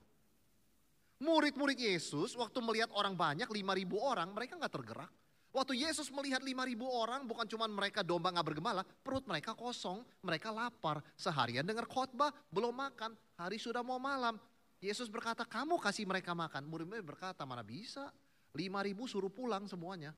Murid-murid 1.21 1.77
Yesus 1.77 2.33
waktu 2.33 2.57
melihat 2.65 2.89
orang 2.97 3.13
banyak, 3.13 3.45
5 3.45 3.77
ribu 3.77 4.01
orang, 4.01 4.33
mereka 4.33 4.57
nggak 4.57 4.73
tergerak. 4.73 5.11
Waktu 5.53 5.85
Yesus 5.85 6.09
melihat 6.09 6.41
5 6.41 6.49
ribu 6.65 6.89
orang, 6.89 7.29
bukan 7.29 7.45
cuma 7.45 7.69
mereka 7.69 8.01
domba 8.01 8.33
nggak 8.33 8.47
bergembala, 8.47 8.81
perut 8.81 9.21
mereka 9.29 9.53
kosong, 9.53 10.01
mereka 10.25 10.49
lapar. 10.49 11.05
Seharian 11.13 11.61
dengar 11.61 11.85
khotbah, 11.85 12.33
belum 12.49 12.73
makan, 12.73 13.13
hari 13.37 13.61
sudah 13.61 13.85
mau 13.85 14.01
malam. 14.01 14.41
Yesus 14.81 15.07
berkata, 15.13 15.45
kamu 15.45 15.77
kasih 15.77 16.09
mereka 16.09 16.33
makan. 16.33 16.65
Murid-murid 16.65 17.05
berkata, 17.05 17.45
mana 17.45 17.61
bisa? 17.61 18.09
Lima 18.57 18.81
ribu 18.81 19.05
suruh 19.05 19.29
pulang 19.29 19.69
semuanya. 19.69 20.11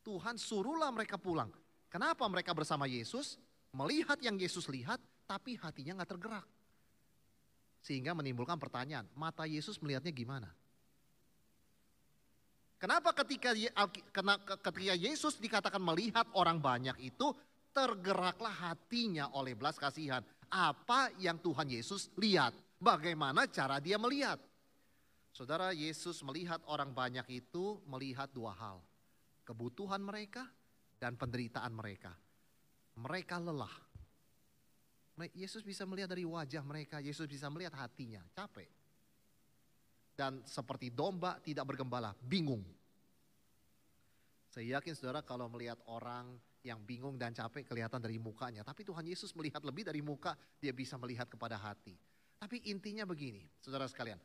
Tuhan 0.00 0.40
suruhlah 0.40 0.88
mereka 0.88 1.20
pulang. 1.20 1.52
Kenapa 1.92 2.24
mereka 2.24 2.56
bersama 2.56 2.88
Yesus? 2.88 3.36
Melihat 3.76 4.16
yang 4.24 4.40
Yesus 4.40 4.66
lihat, 4.72 4.98
tapi 5.28 5.60
hatinya 5.60 6.00
nggak 6.00 6.10
tergerak. 6.16 6.46
Sehingga 7.84 8.16
menimbulkan 8.16 8.56
pertanyaan, 8.56 9.04
mata 9.12 9.44
Yesus 9.44 9.76
melihatnya 9.78 10.10
gimana? 10.10 10.48
Kenapa 12.80 13.12
ketika 13.12 13.52
ketika 13.52 14.94
Yesus 14.96 15.36
dikatakan 15.36 15.84
melihat 15.84 16.24
orang 16.32 16.56
banyak 16.56 16.96
itu 17.04 17.36
tergeraklah 17.70 18.72
hatinya 18.72 19.30
oleh 19.36 19.54
belas 19.54 19.78
kasihan. 19.78 20.24
Apa 20.50 21.12
yang 21.20 21.38
Tuhan 21.38 21.70
Yesus 21.70 22.10
lihat? 22.18 22.56
Bagaimana 22.80 23.44
cara 23.44 23.76
dia 23.76 24.00
melihat? 24.00 24.40
Saudara 25.36 25.70
Yesus 25.76 26.24
melihat 26.24 26.64
orang 26.64 26.96
banyak 26.96 27.28
itu 27.28 27.78
melihat 27.84 28.32
dua 28.32 28.56
hal. 28.56 28.80
Kebutuhan 29.44 30.00
mereka 30.00 30.48
dan 30.96 31.14
penderitaan 31.20 31.76
mereka. 31.76 32.16
Mereka 32.96 33.36
lelah. 33.36 33.72
Yesus 35.36 35.60
bisa 35.60 35.84
melihat 35.84 36.08
dari 36.08 36.24
wajah 36.24 36.64
mereka, 36.64 36.96
Yesus 37.04 37.28
bisa 37.28 37.52
melihat 37.52 37.76
hatinya, 37.76 38.24
capek. 38.32 38.72
Dan 40.16 40.40
seperti 40.48 40.88
domba 40.88 41.36
tidak 41.44 41.68
bergembala, 41.68 42.16
bingung. 42.24 42.64
Saya 44.48 44.80
yakin 44.80 44.96
saudara 44.96 45.20
kalau 45.20 45.52
melihat 45.52 45.76
orang 45.92 46.40
yang 46.64 46.80
bingung 46.80 47.20
dan 47.20 47.36
capek 47.36 47.68
kelihatan 47.68 48.00
dari 48.00 48.16
mukanya. 48.16 48.64
Tapi 48.64 48.80
Tuhan 48.80 49.04
Yesus 49.04 49.36
melihat 49.36 49.60
lebih 49.60 49.84
dari 49.84 50.00
muka, 50.00 50.32
dia 50.56 50.72
bisa 50.72 50.96
melihat 50.96 51.28
kepada 51.28 51.60
hati. 51.60 51.96
Tapi 52.40 52.64
intinya 52.72 53.04
begini, 53.04 53.44
saudara 53.60 53.84
sekalian. 53.84 54.16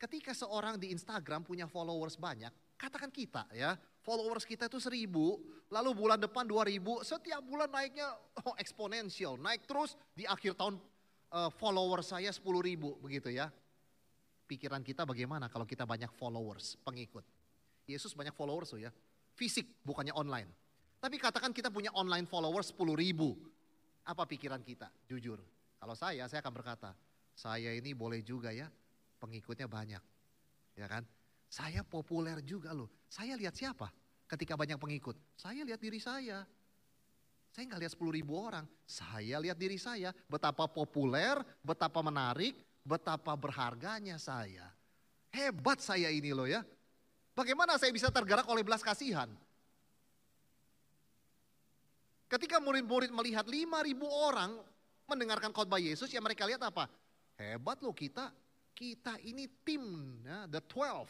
Ketika 0.00 0.32
seorang 0.32 0.80
di 0.80 0.96
Instagram 0.96 1.44
punya 1.44 1.68
followers 1.68 2.16
banyak, 2.16 2.48
katakan 2.80 3.12
kita 3.12 3.44
ya, 3.52 3.76
followers 4.00 4.48
kita 4.48 4.64
itu 4.64 4.80
seribu, 4.80 5.36
lalu 5.68 5.92
bulan 5.92 6.16
depan 6.16 6.48
dua 6.48 6.64
ribu, 6.64 7.04
setiap 7.04 7.44
bulan 7.44 7.68
naiknya 7.68 8.08
oh, 8.48 8.56
eksponensial, 8.56 9.36
naik 9.36 9.68
terus 9.68 10.00
di 10.16 10.24
akhir 10.24 10.56
tahun 10.56 10.80
uh, 11.36 11.52
follower 11.52 12.00
saya 12.00 12.32
sepuluh 12.32 12.64
ribu 12.64 12.96
begitu 13.04 13.28
ya. 13.28 13.52
Pikiran 14.48 14.80
kita 14.80 15.04
bagaimana 15.04 15.52
kalau 15.52 15.68
kita 15.68 15.84
banyak 15.84 16.08
followers, 16.16 16.80
pengikut. 16.80 17.22
Yesus 17.84 18.16
banyak 18.16 18.32
followers 18.32 18.72
tuh 18.72 18.80
ya, 18.80 18.90
fisik 19.36 19.84
bukannya 19.84 20.16
online. 20.16 20.48
Tapi 20.96 21.20
katakan 21.20 21.52
kita 21.52 21.68
punya 21.68 21.92
online 21.92 22.24
followers 22.24 22.72
sepuluh 22.72 22.96
ribu. 22.96 23.36
Apa 24.08 24.24
pikiran 24.24 24.64
kita? 24.64 24.88
Jujur. 25.04 25.44
Kalau 25.76 25.92
saya, 25.92 26.24
saya 26.24 26.40
akan 26.40 26.56
berkata, 26.56 26.96
saya 27.40 27.72
ini 27.72 27.96
boleh 27.96 28.20
juga 28.20 28.52
ya 28.52 28.68
pengikutnya 29.16 29.64
banyak. 29.64 30.02
Ya 30.76 30.84
kan? 30.84 31.08
Saya 31.48 31.80
populer 31.80 32.44
juga 32.44 32.76
loh. 32.76 32.92
Saya 33.08 33.32
lihat 33.40 33.56
siapa 33.56 33.88
ketika 34.28 34.60
banyak 34.60 34.76
pengikut? 34.76 35.16
Saya 35.40 35.64
lihat 35.64 35.80
diri 35.80 35.96
saya. 35.96 36.44
Saya 37.50 37.64
nggak 37.64 37.80
lihat 37.80 37.92
10 37.96 38.12
ribu 38.20 38.36
orang. 38.36 38.68
Saya 38.84 39.40
lihat 39.40 39.56
diri 39.56 39.80
saya. 39.80 40.12
Betapa 40.28 40.68
populer, 40.68 41.40
betapa 41.64 42.04
menarik, 42.04 42.60
betapa 42.84 43.32
berharganya 43.34 44.20
saya. 44.20 44.68
Hebat 45.32 45.80
saya 45.80 46.12
ini 46.12 46.36
loh 46.36 46.46
ya. 46.46 46.60
Bagaimana 47.32 47.80
saya 47.80 47.88
bisa 47.88 48.12
tergerak 48.12 48.44
oleh 48.52 48.60
belas 48.60 48.84
kasihan? 48.84 49.32
Ketika 52.30 52.62
murid-murid 52.62 53.10
melihat 53.10 53.48
5 53.48 53.88
ribu 53.88 54.06
orang 54.06 54.54
mendengarkan 55.10 55.50
khotbah 55.50 55.82
Yesus, 55.82 56.06
ya 56.14 56.22
mereka 56.22 56.46
lihat 56.46 56.62
apa? 56.62 56.86
Hebat 57.40 57.80
loh 57.80 57.96
kita, 57.96 58.28
kita 58.76 59.16
ini 59.24 59.48
tim 59.64 59.80
ya, 60.20 60.44
the 60.44 60.60
twelve 60.60 61.08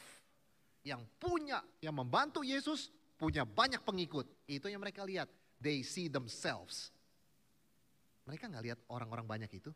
yang 0.87 1.03
punya, 1.19 1.59
yang 1.83 1.99
membantu 1.99 2.47
Yesus 2.47 2.95
punya 3.19 3.43
banyak 3.43 3.83
pengikut. 3.83 4.31
Itu 4.47 4.71
yang 4.71 4.79
mereka 4.79 5.03
lihat. 5.03 5.27
They 5.59 5.83
see 5.83 6.07
themselves. 6.07 6.95
Mereka 8.31 8.47
nggak 8.47 8.65
lihat 8.65 8.79
orang-orang 8.87 9.27
banyak 9.27 9.51
itu. 9.59 9.75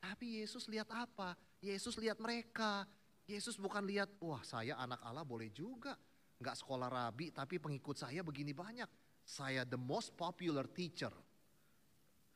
Tapi 0.00 0.40
Yesus 0.40 0.64
lihat 0.72 0.88
apa? 0.88 1.36
Yesus 1.60 1.94
lihat 2.00 2.16
mereka. 2.24 2.88
Yesus 3.28 3.60
bukan 3.60 3.84
lihat, 3.84 4.08
wah 4.18 4.40
saya 4.40 4.80
anak 4.80 5.04
Allah 5.04 5.28
boleh 5.28 5.52
juga. 5.52 5.92
Nggak 6.40 6.56
sekolah 6.56 6.88
rabi 6.88 7.30
tapi 7.36 7.60
pengikut 7.60 8.00
saya 8.00 8.24
begini 8.24 8.56
banyak. 8.56 8.88
Saya 9.28 9.68
the 9.68 9.78
most 9.78 10.16
popular 10.16 10.64
teacher. 10.72 11.12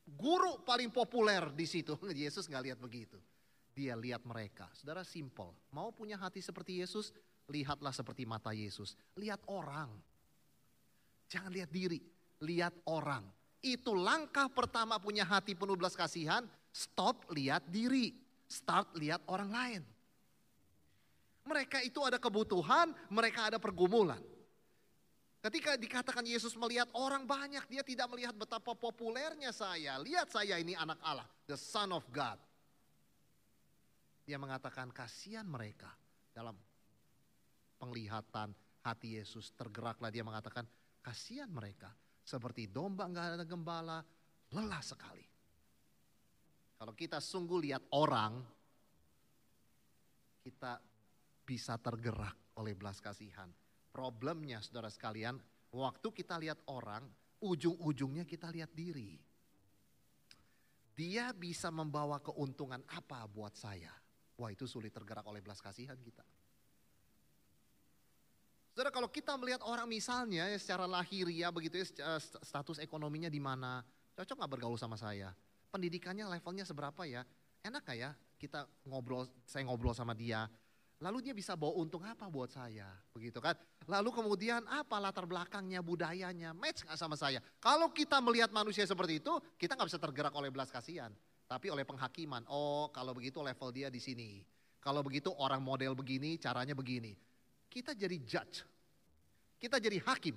Guru 0.05 0.61
paling 0.61 0.93
populer 0.93 1.49
di 1.51 1.65
situ. 1.65 1.97
Yesus 2.23 2.45
nggak 2.45 2.69
lihat 2.69 2.79
begitu 2.79 3.17
dia 3.81 3.97
lihat 3.97 4.21
mereka. 4.21 4.69
Saudara 4.77 5.01
simple, 5.01 5.49
mau 5.73 5.89
punya 5.89 6.13
hati 6.21 6.37
seperti 6.37 6.85
Yesus, 6.85 7.09
lihatlah 7.49 7.89
seperti 7.89 8.29
mata 8.29 8.53
Yesus. 8.53 8.93
Lihat 9.17 9.41
orang. 9.49 9.89
Jangan 11.25 11.49
lihat 11.49 11.73
diri, 11.73 11.97
lihat 12.45 12.77
orang. 12.85 13.25
Itu 13.65 13.97
langkah 13.97 14.45
pertama 14.53 15.01
punya 15.01 15.25
hati 15.25 15.57
penuh 15.57 15.73
belas 15.73 15.97
kasihan, 15.97 16.45
stop 16.69 17.25
lihat 17.33 17.65
diri, 17.73 18.13
start 18.45 18.93
lihat 18.93 19.25
orang 19.25 19.49
lain. 19.49 19.81
Mereka 21.41 21.81
itu 21.81 21.97
ada 22.05 22.21
kebutuhan, 22.21 22.93
mereka 23.09 23.49
ada 23.49 23.57
pergumulan. 23.57 24.21
Ketika 25.41 25.73
dikatakan 25.73 26.21
Yesus 26.21 26.53
melihat 26.53 26.85
orang 26.93 27.25
banyak, 27.25 27.65
dia 27.65 27.81
tidak 27.81 28.13
melihat 28.13 28.37
betapa 28.37 28.77
populernya 28.77 29.49
saya. 29.49 29.97
Lihat 29.97 30.29
saya 30.29 30.61
ini 30.61 30.77
anak 30.77 31.01
Allah, 31.01 31.25
the 31.49 31.57
son 31.57 31.89
of 31.89 32.05
God. 32.13 32.37
Dia 34.25 34.37
mengatakan 34.37 34.93
kasihan 34.93 35.45
mereka 35.45 35.89
dalam 36.31 36.55
penglihatan 37.81 38.53
hati 38.85 39.17
Yesus 39.17 39.53
tergeraklah 39.57 40.13
dia 40.13 40.21
mengatakan 40.21 40.65
Kasihan 41.01 41.49
mereka. 41.49 41.89
Seperti 42.21 42.69
domba 42.69 43.09
nggak 43.09 43.41
ada 43.41 43.45
gembala, 43.45 43.99
lelah 44.53 44.83
sekali. 44.85 45.25
Kalau 46.77 46.93
kita 46.93 47.17
sungguh 47.17 47.59
lihat 47.65 47.83
orang, 47.97 48.37
kita 50.45 50.77
bisa 51.41 51.77
tergerak 51.81 52.37
oleh 52.61 52.77
belas 52.77 53.01
kasihan. 53.01 53.49
Problemnya 53.89 54.61
saudara 54.61 54.93
sekalian, 54.93 55.41
waktu 55.73 56.07
kita 56.13 56.37
lihat 56.37 56.61
orang, 56.69 57.09
ujung-ujungnya 57.41 58.23
kita 58.23 58.53
lihat 58.53 58.71
diri. 58.71 59.17
Dia 60.93 61.33
bisa 61.33 61.73
membawa 61.73 62.21
keuntungan 62.21 62.85
apa 62.93 63.25
buat 63.25 63.57
saya? 63.57 63.89
Wah 64.41 64.49
itu 64.49 64.65
sulit 64.65 64.89
tergerak 64.89 65.21
oleh 65.29 65.37
belas 65.37 65.61
kasihan 65.61 65.93
kita. 66.01 66.25
Saudara 68.73 68.89
kalau 68.89 69.05
kita 69.05 69.37
melihat 69.37 69.61
orang 69.61 69.85
misalnya 69.85 70.49
ya 70.49 70.57
secara 70.57 70.89
lahiriah 70.89 71.53
begitu 71.53 71.77
ya 71.77 72.17
status 72.41 72.81
ekonominya 72.81 73.29
di 73.29 73.37
mana, 73.37 73.85
cocok 74.17 74.41
nggak 74.41 74.51
bergaul 74.57 74.79
sama 74.81 74.97
saya? 74.97 75.29
Pendidikannya 75.69 76.25
levelnya 76.25 76.65
seberapa 76.65 77.05
ya? 77.05 77.21
Enak 77.61 77.85
gak 77.85 77.99
ya 78.01 78.11
kita 78.41 78.65
ngobrol, 78.89 79.29
saya 79.45 79.61
ngobrol 79.69 79.93
sama 79.93 80.17
dia, 80.17 80.49
lalu 80.97 81.21
dia 81.21 81.37
bisa 81.37 81.53
bawa 81.53 81.77
untung 81.77 82.01
apa 82.01 82.25
buat 82.25 82.49
saya, 82.49 82.89
begitu 83.13 83.37
kan? 83.37 83.53
Lalu 83.85 84.09
kemudian 84.09 84.65
apa 84.65 84.97
latar 84.97 85.29
belakangnya, 85.29 85.85
budayanya, 85.85 86.49
match 86.57 86.81
gak 86.81 86.97
sama 86.97 87.13
saya? 87.13 87.37
Kalau 87.61 87.93
kita 87.93 88.17
melihat 88.17 88.49
manusia 88.49 88.81
seperti 88.81 89.21
itu, 89.21 89.29
kita 89.61 89.77
nggak 89.77 89.93
bisa 89.93 90.01
tergerak 90.01 90.33
oleh 90.33 90.49
belas 90.49 90.73
kasihan, 90.73 91.13
tapi 91.51 91.67
oleh 91.67 91.83
penghakiman. 91.83 92.47
Oh, 92.47 92.87
kalau 92.95 93.11
begitu 93.11 93.43
level 93.43 93.75
dia 93.75 93.91
di 93.91 93.99
sini. 93.99 94.39
Kalau 94.79 95.03
begitu 95.03 95.35
orang 95.35 95.59
model 95.59 95.91
begini, 95.91 96.39
caranya 96.39 96.71
begini 96.71 97.11
kita 97.71 97.95
jadi 97.95 98.19
judge. 98.27 98.67
Kita 99.55 99.79
jadi 99.79 100.03
hakim. 100.03 100.35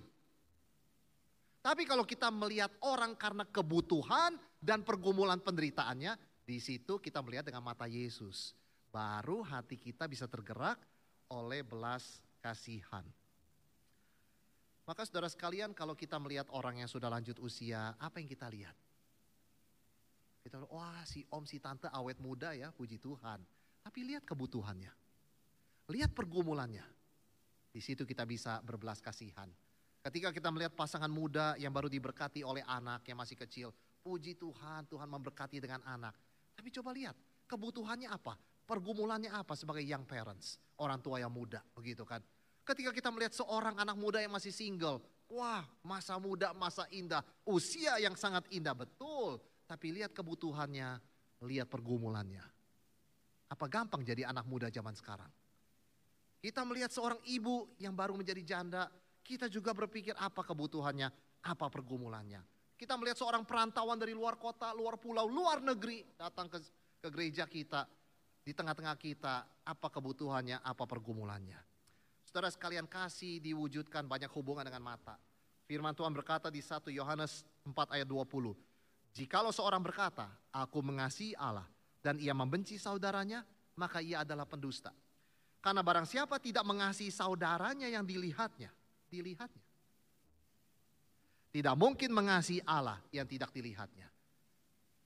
Tapi 1.59 1.83
kalau 1.83 2.07
kita 2.07 2.31
melihat 2.31 2.71
orang 2.87 3.19
karena 3.19 3.43
kebutuhan 3.43 4.39
dan 4.63 4.87
pergumulan 4.87 5.43
penderitaannya, 5.43 6.15
di 6.47 6.63
situ 6.63 7.03
kita 7.03 7.19
melihat 7.25 7.51
dengan 7.51 7.67
mata 7.67 7.91
Yesus. 7.91 8.55
Baru 8.95 9.43
hati 9.43 9.75
kita 9.75 10.07
bisa 10.07 10.31
tergerak 10.31 10.79
oleh 11.33 11.67
belas 11.67 12.23
kasihan. 12.39 13.03
Maka 14.85 15.09
saudara 15.09 15.33
sekalian 15.33 15.73
kalau 15.73 15.97
kita 15.97 16.21
melihat 16.21 16.47
orang 16.53 16.85
yang 16.85 16.91
sudah 16.93 17.09
lanjut 17.09 17.41
usia, 17.41 17.97
apa 17.97 18.21
yang 18.21 18.29
kita 18.29 18.47
lihat? 18.53 18.77
Kita 20.45 20.61
lihat, 20.61 20.69
wah 20.77 21.01
si 21.09 21.25
om 21.33 21.49
si 21.49 21.57
tante 21.57 21.89
awet 21.89 22.21
muda 22.21 22.53
ya, 22.53 22.69
puji 22.69 23.01
Tuhan. 23.01 23.41
Tapi 23.81 24.01
lihat 24.05 24.29
kebutuhannya. 24.29 24.93
Lihat 25.89 26.13
pergumulannya. 26.13 26.85
Di 27.73 27.81
situ 27.81 28.05
kita 28.05 28.29
bisa 28.29 28.61
berbelas 28.61 29.01
kasihan. 29.01 29.49
Ketika 30.05 30.37
kita 30.37 30.53
melihat 30.53 30.77
pasangan 30.77 31.09
muda 31.09 31.57
yang 31.57 31.73
baru 31.73 31.89
diberkati 31.89 32.45
oleh 32.45 32.61
anak 32.69 33.09
yang 33.09 33.17
masih 33.17 33.41
kecil, 33.41 33.73
puji 34.05 34.37
Tuhan, 34.37 34.85
Tuhan 34.85 35.09
memberkati 35.09 35.65
dengan 35.65 35.81
anak. 35.89 36.13
Tapi 36.53 36.69
coba 36.69 36.93
lihat, 36.93 37.17
kebutuhannya 37.49 38.13
apa? 38.13 38.37
Pergumulannya 38.69 39.33
apa 39.33 39.57
sebagai 39.57 39.81
young 39.81 40.05
parents, 40.05 40.61
orang 40.77 41.01
tua 41.01 41.25
yang 41.25 41.33
muda, 41.33 41.65
begitu 41.73 42.05
kan? 42.05 42.21
Ketika 42.69 42.93
kita 42.93 43.09
melihat 43.09 43.33
seorang 43.33 43.81
anak 43.81 43.97
muda 43.97 44.21
yang 44.21 44.33
masih 44.33 44.53
single, 44.53 45.01
wah 45.29 45.65
masa 45.81 46.21
muda, 46.21 46.53
masa 46.53 46.85
indah, 46.93 47.25
usia 47.49 47.97
yang 47.97 48.13
sangat 48.13 48.45
indah, 48.53 48.77
betul. 48.77 49.41
Tapi 49.65 49.97
lihat 49.97 50.13
kebutuhannya, 50.13 51.01
lihat 51.45 51.69
pergumulannya. 51.69 52.45
Apa 53.49 53.69
gampang 53.69 54.05
jadi 54.05 54.29
anak 54.29 54.45
muda 54.45 54.69
zaman 54.69 54.93
sekarang? 54.93 55.31
Kita 56.45 56.61
melihat 56.69 56.93
seorang 56.93 57.21
ibu 57.25 57.73
yang 57.81 57.97
baru 57.97 58.13
menjadi 58.13 58.45
janda, 58.45 58.93
kita 59.25 59.49
juga 59.49 59.73
berpikir 59.73 60.13
apa 60.21 60.45
kebutuhannya, 60.45 61.09
apa 61.41 61.67
pergumulannya. 61.73 62.45
Kita 62.77 63.01
melihat 63.01 63.17
seorang 63.17 63.49
perantauan 63.49 63.97
dari 63.97 64.13
luar 64.13 64.37
kota, 64.37 64.75
luar 64.77 65.01
pulau, 65.01 65.25
luar 65.25 65.65
negeri 65.65 66.05
datang 66.19 66.53
ke, 66.53 66.61
ke 67.01 67.09
gereja 67.09 67.49
kita, 67.49 67.89
di 68.45 68.53
tengah-tengah 68.53 68.93
kita, 69.01 69.65
apa 69.65 69.89
kebutuhannya, 69.89 70.61
apa 70.61 70.85
pergumulannya. 70.85 71.57
Saudara 72.29 72.53
sekalian 72.53 72.85
kasih 72.85 73.41
diwujudkan 73.41 74.05
banyak 74.05 74.29
hubungan 74.37 74.69
dengan 74.69 74.85
mata. 74.85 75.17
Firman 75.65 75.97
Tuhan 75.97 76.13
berkata 76.13 76.53
di 76.53 76.61
1 76.61 76.93
Yohanes 76.93 77.49
4 77.65 77.97
ayat 77.97 78.05
20. 78.05 78.53
Jikalau 79.15 79.55
seorang 79.55 79.79
berkata, 79.79 80.27
aku 80.51 80.83
mengasihi 80.83 81.39
Allah 81.39 81.65
dan 82.03 82.19
ia 82.19 82.35
membenci 82.35 82.75
saudaranya, 82.83 83.47
maka 83.79 84.03
ia 84.03 84.27
adalah 84.27 84.43
pendusta. 84.43 84.91
Karena 85.63 85.81
barang 85.81 86.05
siapa 86.05 86.43
tidak 86.43 86.67
mengasihi 86.67 87.15
saudaranya 87.15 87.87
yang 87.87 88.03
dilihatnya, 88.03 88.75
dilihatnya. 89.09 89.65
Tidak 91.55 91.75
mungkin 91.79 92.11
mengasihi 92.11 92.59
Allah 92.67 92.99
yang 93.15 93.25
tidak 93.31 93.55
dilihatnya. 93.55 94.11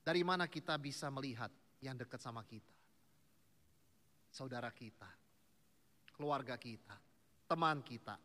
Dari 0.01 0.25
mana 0.25 0.49
kita 0.49 0.81
bisa 0.81 1.13
melihat 1.13 1.53
yang 1.85 1.93
dekat 1.93 2.17
sama 2.17 2.41
kita? 2.49 2.73
Saudara 4.33 4.73
kita, 4.73 5.09
keluarga 6.17 6.57
kita, 6.57 6.97
teman 7.45 7.85
kita, 7.85 8.17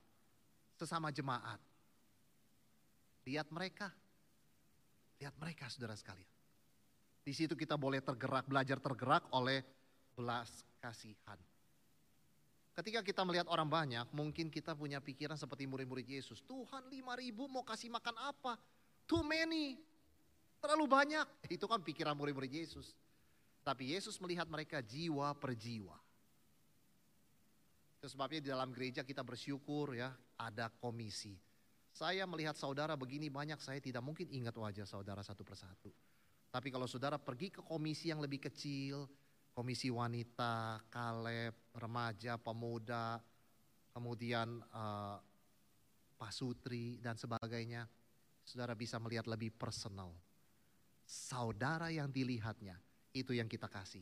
sesama 0.80 1.12
jemaat. 1.12 1.60
Lihat 3.28 3.52
mereka. 3.52 3.92
Lihat 5.22 5.36
mereka 5.38 5.70
saudara 5.70 5.94
sekalian. 5.94 6.30
Di 7.24 7.32
situ 7.32 7.56
kita 7.56 7.80
boleh 7.80 8.04
tergerak, 8.04 8.48
belajar 8.48 8.78
tergerak 8.84 9.24
oleh 9.32 9.64
belas 10.14 10.64
kasihan. 10.84 11.40
Ketika 12.74 13.06
kita 13.06 13.22
melihat 13.22 13.46
orang 13.54 13.70
banyak, 13.70 14.10
mungkin 14.12 14.50
kita 14.50 14.74
punya 14.74 14.98
pikiran 14.98 15.38
seperti 15.38 15.70
murid-murid 15.70 16.10
Yesus. 16.10 16.42
Tuhan 16.42 16.90
lima 16.90 17.14
ribu 17.14 17.46
mau 17.46 17.62
kasih 17.62 17.94
makan 17.94 18.18
apa? 18.18 18.58
Too 19.06 19.22
many. 19.22 19.78
Terlalu 20.58 20.86
banyak. 20.90 21.28
Itu 21.56 21.70
kan 21.70 21.86
pikiran 21.86 22.18
murid-murid 22.18 22.50
Yesus. 22.50 22.98
Tapi 23.62 23.94
Yesus 23.96 24.18
melihat 24.20 24.50
mereka 24.50 24.82
jiwa 24.82 25.32
per 25.38 25.54
jiwa. 25.54 25.96
Itu 28.02 28.12
sebabnya 28.12 28.44
di 28.44 28.50
dalam 28.52 28.76
gereja 28.76 29.06
kita 29.06 29.24
bersyukur 29.24 29.96
ya 29.96 30.12
ada 30.36 30.68
komisi. 30.68 31.38
Saya 31.94 32.26
melihat 32.26 32.58
saudara 32.58 32.98
begini 32.98 33.30
banyak, 33.30 33.62
saya 33.62 33.78
tidak 33.78 34.02
mungkin 34.02 34.26
ingat 34.34 34.58
wajah 34.58 34.90
saudara 34.90 35.22
satu 35.22 35.46
persatu. 35.46 35.94
Tapi 36.50 36.74
kalau 36.74 36.90
saudara 36.90 37.22
pergi 37.22 37.54
ke 37.54 37.62
komisi 37.62 38.10
yang 38.10 38.18
lebih 38.18 38.50
kecil, 38.50 39.06
komisi 39.54 39.94
wanita, 39.94 40.82
Kaleb, 40.90 41.54
remaja, 41.78 42.42
pemuda, 42.42 43.22
kemudian 43.94 44.58
uh, 44.74 45.22
pasutri 46.18 46.98
dan 46.98 47.14
sebagainya, 47.14 47.86
saudara 48.42 48.74
bisa 48.74 48.98
melihat 48.98 49.30
lebih 49.30 49.54
personal. 49.54 50.18
Saudara 51.06 51.94
yang 51.94 52.10
dilihatnya, 52.10 52.82
itu 53.14 53.38
yang 53.38 53.46
kita 53.46 53.70
kasih. 53.70 54.02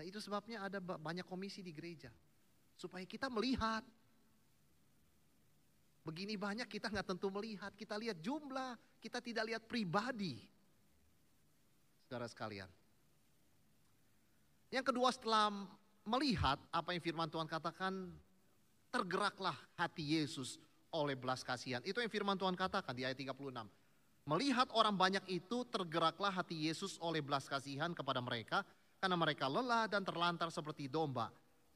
Nah, 0.00 0.08
itu 0.08 0.16
sebabnya 0.16 0.64
ada 0.64 0.80
banyak 0.80 1.28
komisi 1.28 1.60
di 1.60 1.76
gereja. 1.76 2.08
Supaya 2.72 3.04
kita 3.04 3.28
melihat. 3.28 3.84
Begini 6.10 6.34
banyak 6.34 6.66
kita 6.66 6.90
nggak 6.90 7.14
tentu 7.14 7.30
melihat, 7.30 7.70
kita 7.78 7.94
lihat 7.94 8.18
jumlah, 8.18 8.74
kita 8.98 9.22
tidak 9.22 9.46
lihat 9.46 9.62
pribadi. 9.62 10.42
Saudara 12.02 12.26
sekalian, 12.26 12.66
yang 14.74 14.82
kedua 14.82 15.14
setelah 15.14 15.54
melihat 16.02 16.58
apa 16.74 16.90
yang 16.90 16.98
firman 16.98 17.30
Tuhan 17.30 17.46
katakan, 17.46 18.10
tergeraklah 18.90 19.54
hati 19.78 20.18
Yesus 20.18 20.58
oleh 20.90 21.14
belas 21.14 21.46
kasihan. 21.46 21.78
Itu 21.86 22.02
yang 22.02 22.10
firman 22.10 22.34
Tuhan 22.34 22.58
katakan 22.58 22.90
di 22.90 23.06
ayat 23.06 23.14
36. 23.14 23.46
Melihat 24.26 24.66
orang 24.74 24.98
banyak 24.98 25.22
itu 25.30 25.62
tergeraklah 25.70 26.34
hati 26.34 26.66
Yesus 26.66 26.98
oleh 26.98 27.22
belas 27.22 27.46
kasihan 27.46 27.94
kepada 27.94 28.18
mereka 28.18 28.66
karena 28.98 29.14
mereka 29.14 29.46
lelah 29.46 29.86
dan 29.86 30.02
terlantar 30.02 30.50
seperti 30.50 30.90
domba 30.90 31.30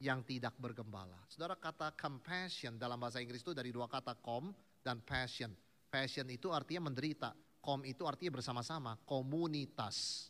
yang 0.05 0.21
tidak 0.21 0.53
bergembala. 0.61 1.17
Saudara 1.25 1.57
kata 1.57 1.97
compassion 1.97 2.77
dalam 2.77 3.01
bahasa 3.01 3.17
Inggris 3.17 3.41
itu 3.41 3.57
dari 3.57 3.73
dua 3.73 3.89
kata 3.89 4.13
com 4.21 4.53
dan 4.85 5.01
passion. 5.01 5.49
Passion 5.89 6.29
itu 6.29 6.53
artinya 6.53 6.93
menderita, 6.93 7.33
com 7.57 7.81
itu 7.81 8.05
artinya 8.05 8.37
bersama-sama, 8.37 8.93
komunitas. 9.09 10.29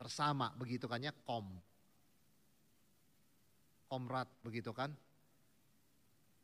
Bersama 0.00 0.48
begitu 0.56 0.88
kan 0.88 1.04
ya? 1.04 1.12
Kom 1.12 1.60
komrad 3.94 4.26
begitu 4.42 4.74
kan? 4.74 4.90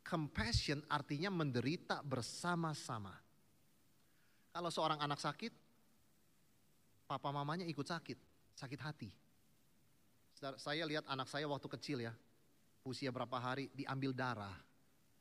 Compassion 0.06 0.78
artinya 0.87 1.35
menderita 1.35 1.98
bersama-sama. 2.06 3.11
Kalau 4.54 4.70
seorang 4.70 5.02
anak 5.02 5.18
sakit 5.18 5.50
papa 7.11 7.35
mamanya 7.35 7.66
ikut 7.66 7.83
sakit 7.83 8.18
sakit 8.54 8.80
hati 8.83 9.11
saya 10.57 10.85
lihat 10.88 11.05
anak 11.07 11.29
saya 11.29 11.44
waktu 11.46 11.68
kecil 11.68 11.98
ya 12.00 12.12
usia 12.85 13.12
berapa 13.12 13.37
hari 13.37 13.68
diambil 13.76 14.16
darah 14.16 14.57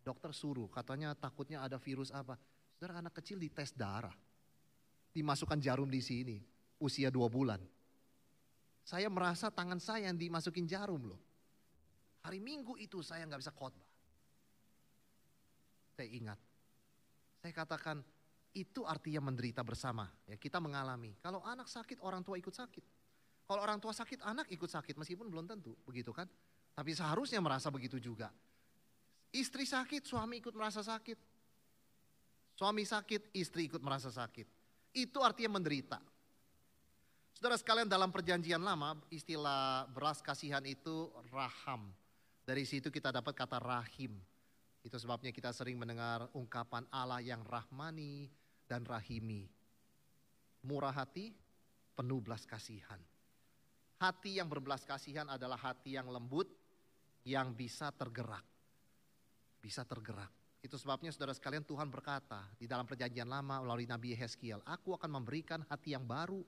dokter 0.02 0.32
suruh 0.32 0.72
katanya 0.72 1.12
takutnya 1.12 1.60
ada 1.60 1.76
virus 1.76 2.10
apa 2.10 2.40
saudara 2.80 3.04
anak 3.04 3.20
kecil 3.20 3.36
dites 3.36 3.76
darah 3.76 4.16
dimasukkan 5.12 5.60
jarum 5.60 5.92
di 5.92 6.00
sini 6.00 6.40
usia 6.80 7.12
dua 7.12 7.28
bulan 7.28 7.60
saya 8.90 9.06
merasa 9.06 9.54
tangan 9.54 9.78
saya 9.78 10.10
yang 10.10 10.18
dimasukin 10.18 10.66
jarum 10.66 11.14
loh. 11.14 11.22
Hari 12.26 12.42
Minggu 12.42 12.74
itu 12.82 13.06
saya 13.06 13.22
nggak 13.30 13.38
bisa 13.38 13.54
khotbah. 13.54 13.86
Saya 15.94 16.10
ingat, 16.10 16.40
Saya 17.38 17.54
katakan 17.54 18.02
itu 18.58 18.82
artinya 18.90 19.30
menderita 19.30 19.62
bersama. 19.62 20.10
Ya, 20.26 20.36
kita 20.42 20.58
mengalami. 20.58 21.14
Kalau 21.22 21.40
anak 21.46 21.70
sakit, 21.70 22.02
orang 22.02 22.26
tua 22.26 22.42
ikut 22.42 22.52
sakit. 22.52 22.82
Kalau 23.50 23.66
orang 23.66 23.82
tua 23.82 23.90
sakit, 23.90 24.22
anak 24.22 24.46
ikut 24.54 24.70
sakit 24.70 24.94
meskipun 24.94 25.26
belum 25.26 25.50
tentu, 25.50 25.74
begitu 25.82 26.14
kan? 26.14 26.30
Tapi 26.78 26.94
seharusnya 26.94 27.42
merasa 27.42 27.74
begitu 27.74 27.98
juga. 27.98 28.30
Istri 29.34 29.66
sakit, 29.66 30.06
suami 30.06 30.38
ikut 30.38 30.54
merasa 30.54 30.86
sakit. 30.86 31.18
Suami 32.54 32.86
sakit, 32.86 33.34
istri 33.34 33.66
ikut 33.66 33.82
merasa 33.82 34.14
sakit. 34.14 34.46
Itu 34.94 35.26
artinya 35.26 35.58
menderita. 35.58 35.98
Saudara 37.34 37.58
sekalian 37.58 37.90
dalam 37.90 38.14
perjanjian 38.14 38.62
lama 38.62 39.02
istilah 39.10 39.90
beras 39.90 40.22
kasihan 40.22 40.62
itu 40.70 41.10
raham. 41.34 41.90
Dari 42.46 42.70
situ 42.70 42.94
kita 42.94 43.10
dapat 43.10 43.34
kata 43.34 43.58
rahim. 43.58 44.14
Itu 44.86 45.02
sebabnya 45.02 45.34
kita 45.34 45.50
sering 45.58 45.82
mendengar 45.82 46.30
ungkapan 46.38 46.86
Allah 46.94 47.18
yang 47.18 47.42
rahmani 47.50 48.30
dan 48.70 48.86
rahimi. 48.86 49.50
Murah 50.70 50.94
hati, 50.94 51.34
penuh 51.98 52.22
belas 52.22 52.46
kasihan. 52.46 53.02
Hati 54.00 54.40
yang 54.40 54.48
berbelas 54.48 54.88
kasihan 54.88 55.28
adalah 55.28 55.60
hati 55.60 56.00
yang 56.00 56.08
lembut, 56.08 56.48
yang 57.28 57.52
bisa 57.52 57.92
tergerak. 57.92 58.44
Bisa 59.60 59.84
tergerak. 59.84 60.32
Itu 60.64 60.80
sebabnya 60.80 61.12
saudara 61.12 61.36
sekalian 61.36 61.68
Tuhan 61.68 61.92
berkata 61.92 62.48
di 62.56 62.64
dalam 62.68 62.88
perjanjian 62.88 63.28
lama 63.28 63.60
melalui 63.64 63.88
Nabi 63.88 64.16
Yeskiel, 64.16 64.64
aku 64.64 64.96
akan 64.96 65.20
memberikan 65.20 65.64
hati 65.68 65.96
yang 65.96 66.08
baru 66.08 66.44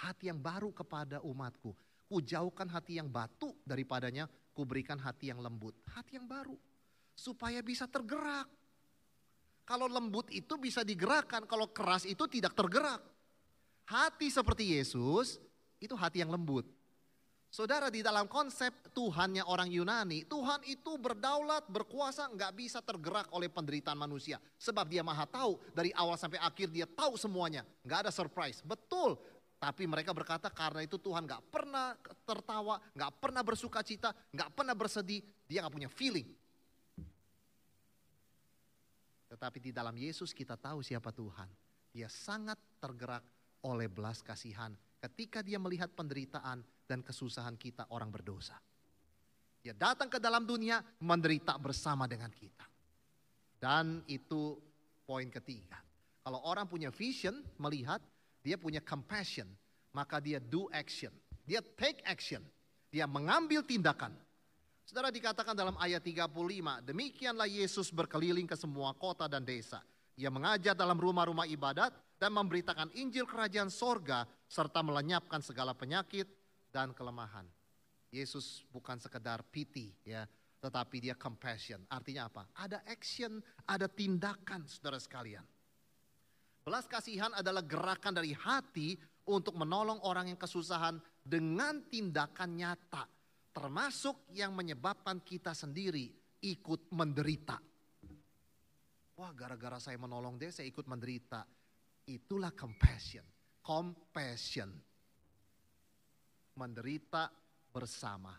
hati 0.00 0.30
yang 0.30 0.40
baru 0.40 0.74
kepada 0.74 1.22
umatku. 1.22 1.74
Ku 2.04 2.20
jauhkan 2.20 2.68
hati 2.70 2.98
yang 2.98 3.08
batu 3.08 3.54
daripadanya, 3.64 4.28
ku 4.52 4.66
berikan 4.66 4.98
hati 4.98 5.30
yang 5.30 5.40
lembut. 5.40 5.74
Hati 5.94 6.18
yang 6.18 6.26
baru. 6.26 6.54
Supaya 7.14 7.62
bisa 7.62 7.86
tergerak. 7.86 8.50
Kalau 9.64 9.88
lembut 9.88 10.28
itu 10.28 10.60
bisa 10.60 10.84
digerakkan, 10.84 11.48
kalau 11.48 11.72
keras 11.72 12.04
itu 12.04 12.28
tidak 12.28 12.52
tergerak. 12.52 13.00
Hati 13.88 14.28
seperti 14.28 14.76
Yesus, 14.76 15.40
itu 15.80 15.96
hati 15.96 16.20
yang 16.20 16.32
lembut. 16.32 16.68
Saudara 17.54 17.86
di 17.86 18.02
dalam 18.02 18.26
konsep 18.26 18.90
Tuhannya 18.90 19.46
orang 19.46 19.70
Yunani, 19.70 20.26
Tuhan 20.26 20.66
itu 20.66 20.98
berdaulat, 20.98 21.70
berkuasa, 21.70 22.26
nggak 22.34 22.50
bisa 22.58 22.82
tergerak 22.82 23.30
oleh 23.30 23.46
penderitaan 23.46 23.94
manusia. 23.94 24.42
Sebab 24.58 24.90
dia 24.90 25.06
maha 25.06 25.22
tahu, 25.22 25.62
dari 25.70 25.94
awal 25.94 26.18
sampai 26.18 26.42
akhir 26.42 26.74
dia 26.74 26.82
tahu 26.82 27.14
semuanya. 27.14 27.62
Nggak 27.86 28.10
ada 28.10 28.10
surprise. 28.10 28.58
Betul, 28.58 29.14
tapi 29.62 29.86
mereka 29.86 30.10
berkata 30.10 30.50
karena 30.50 30.82
itu 30.82 30.98
Tuhan 30.98 31.30
gak 31.30 31.46
pernah 31.54 31.94
tertawa, 32.26 32.82
gak 32.90 33.22
pernah 33.22 33.46
bersuka 33.46 33.86
cita, 33.86 34.10
gak 34.34 34.50
pernah 34.50 34.74
bersedih, 34.74 35.22
dia 35.46 35.62
gak 35.62 35.78
punya 35.78 35.86
feeling. 35.86 36.26
Tetapi 39.30 39.62
di 39.62 39.70
dalam 39.70 39.94
Yesus 39.94 40.34
kita 40.34 40.58
tahu 40.58 40.82
siapa 40.82 41.14
Tuhan. 41.14 41.46
Dia 41.94 42.10
sangat 42.10 42.58
tergerak 42.82 43.22
oleh 43.62 43.86
belas 43.86 44.26
kasihan 44.26 44.74
ketika 44.98 45.38
dia 45.38 45.62
melihat 45.62 45.94
penderitaan 45.94 46.66
dan 46.84 47.00
kesusahan 47.00 47.56
kita 47.56 47.88
orang 47.92 48.12
berdosa. 48.12 48.56
Dia 49.64 49.72
datang 49.72 50.12
ke 50.12 50.20
dalam 50.20 50.44
dunia 50.44 50.84
menderita 51.00 51.56
bersama 51.56 52.04
dengan 52.04 52.28
kita. 52.28 52.68
Dan 53.56 54.04
itu 54.12 54.60
poin 55.08 55.24
ketiga. 55.32 55.80
Kalau 56.20 56.40
orang 56.44 56.68
punya 56.68 56.92
vision, 56.92 57.40
melihat 57.56 58.00
dia 58.44 58.60
punya 58.60 58.84
compassion, 58.84 59.48
maka 59.96 60.20
dia 60.20 60.36
do 60.36 60.68
action. 60.68 61.12
Dia 61.48 61.64
take 61.64 62.04
action. 62.04 62.44
Dia 62.92 63.08
mengambil 63.08 63.64
tindakan. 63.64 64.12
Saudara 64.84 65.08
dikatakan 65.08 65.56
dalam 65.56 65.80
ayat 65.80 66.04
35, 66.04 66.28
demikianlah 66.84 67.48
Yesus 67.48 67.88
berkeliling 67.88 68.44
ke 68.44 68.52
semua 68.52 68.92
kota 68.92 69.24
dan 69.24 69.40
desa. 69.40 69.80
Ia 70.20 70.28
mengajar 70.28 70.76
dalam 70.76 71.00
rumah-rumah 71.00 71.48
ibadat 71.48 71.90
dan 72.20 72.36
memberitakan 72.36 72.92
Injil 72.92 73.24
kerajaan 73.24 73.72
sorga 73.72 74.28
serta 74.44 74.84
melenyapkan 74.84 75.40
segala 75.40 75.72
penyakit 75.72 76.28
dan 76.74 76.90
kelemahan. 76.90 77.46
Yesus 78.10 78.66
bukan 78.74 78.98
sekedar 78.98 79.46
pity 79.54 79.94
ya, 80.02 80.26
tetapi 80.58 80.98
dia 80.98 81.14
compassion. 81.14 81.78
Artinya 81.86 82.26
apa? 82.26 82.50
Ada 82.58 82.82
action, 82.90 83.38
ada 83.62 83.86
tindakan 83.86 84.66
saudara 84.66 84.98
sekalian. 84.98 85.46
Belas 86.66 86.90
kasihan 86.90 87.30
adalah 87.30 87.62
gerakan 87.62 88.18
dari 88.18 88.34
hati 88.34 88.98
untuk 89.30 89.54
menolong 89.54 90.02
orang 90.02 90.34
yang 90.34 90.40
kesusahan 90.40 90.98
dengan 91.22 91.86
tindakan 91.86 92.58
nyata. 92.58 93.06
Termasuk 93.54 94.34
yang 94.34 94.50
menyebabkan 94.50 95.22
kita 95.22 95.54
sendiri 95.54 96.10
ikut 96.42 96.90
menderita. 96.90 97.60
Wah 99.14 99.30
gara-gara 99.30 99.78
saya 99.78 99.94
menolong 99.94 100.34
dia 100.34 100.50
saya 100.50 100.66
ikut 100.66 100.90
menderita. 100.90 101.46
Itulah 102.10 102.50
compassion. 102.50 103.22
Compassion. 103.62 104.74
Menderita 106.54 107.30
bersama. 107.74 108.34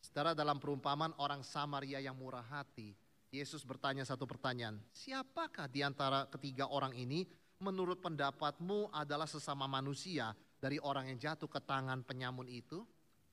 Setelah 0.00 0.32
dalam 0.32 0.60
perumpamaan 0.60 1.12
orang 1.20 1.40
Samaria 1.44 2.00
yang 2.00 2.16
murah 2.16 2.44
hati, 2.44 2.92
Yesus 3.34 3.66
bertanya 3.66 4.06
satu 4.06 4.24
pertanyaan, 4.28 4.78
siapakah 4.94 5.66
di 5.66 5.82
antara 5.82 6.28
ketiga 6.30 6.70
orang 6.70 6.94
ini 6.94 7.26
menurut 7.58 7.98
pendapatmu 7.98 8.92
adalah 8.94 9.26
sesama 9.26 9.66
manusia 9.66 10.36
dari 10.60 10.78
orang 10.80 11.10
yang 11.12 11.18
jatuh 11.18 11.50
ke 11.50 11.60
tangan 11.64 12.06
penyamun 12.06 12.46
itu? 12.46 12.86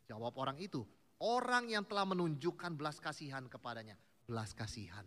Jawab 0.10 0.36
orang 0.42 0.58
itu, 0.60 0.84
orang 1.22 1.70
yang 1.70 1.86
telah 1.86 2.04
menunjukkan 2.04 2.74
belas 2.74 2.98
kasihan 2.98 3.46
kepadanya. 3.46 3.96
Belas 4.26 4.52
kasihan. 4.52 5.06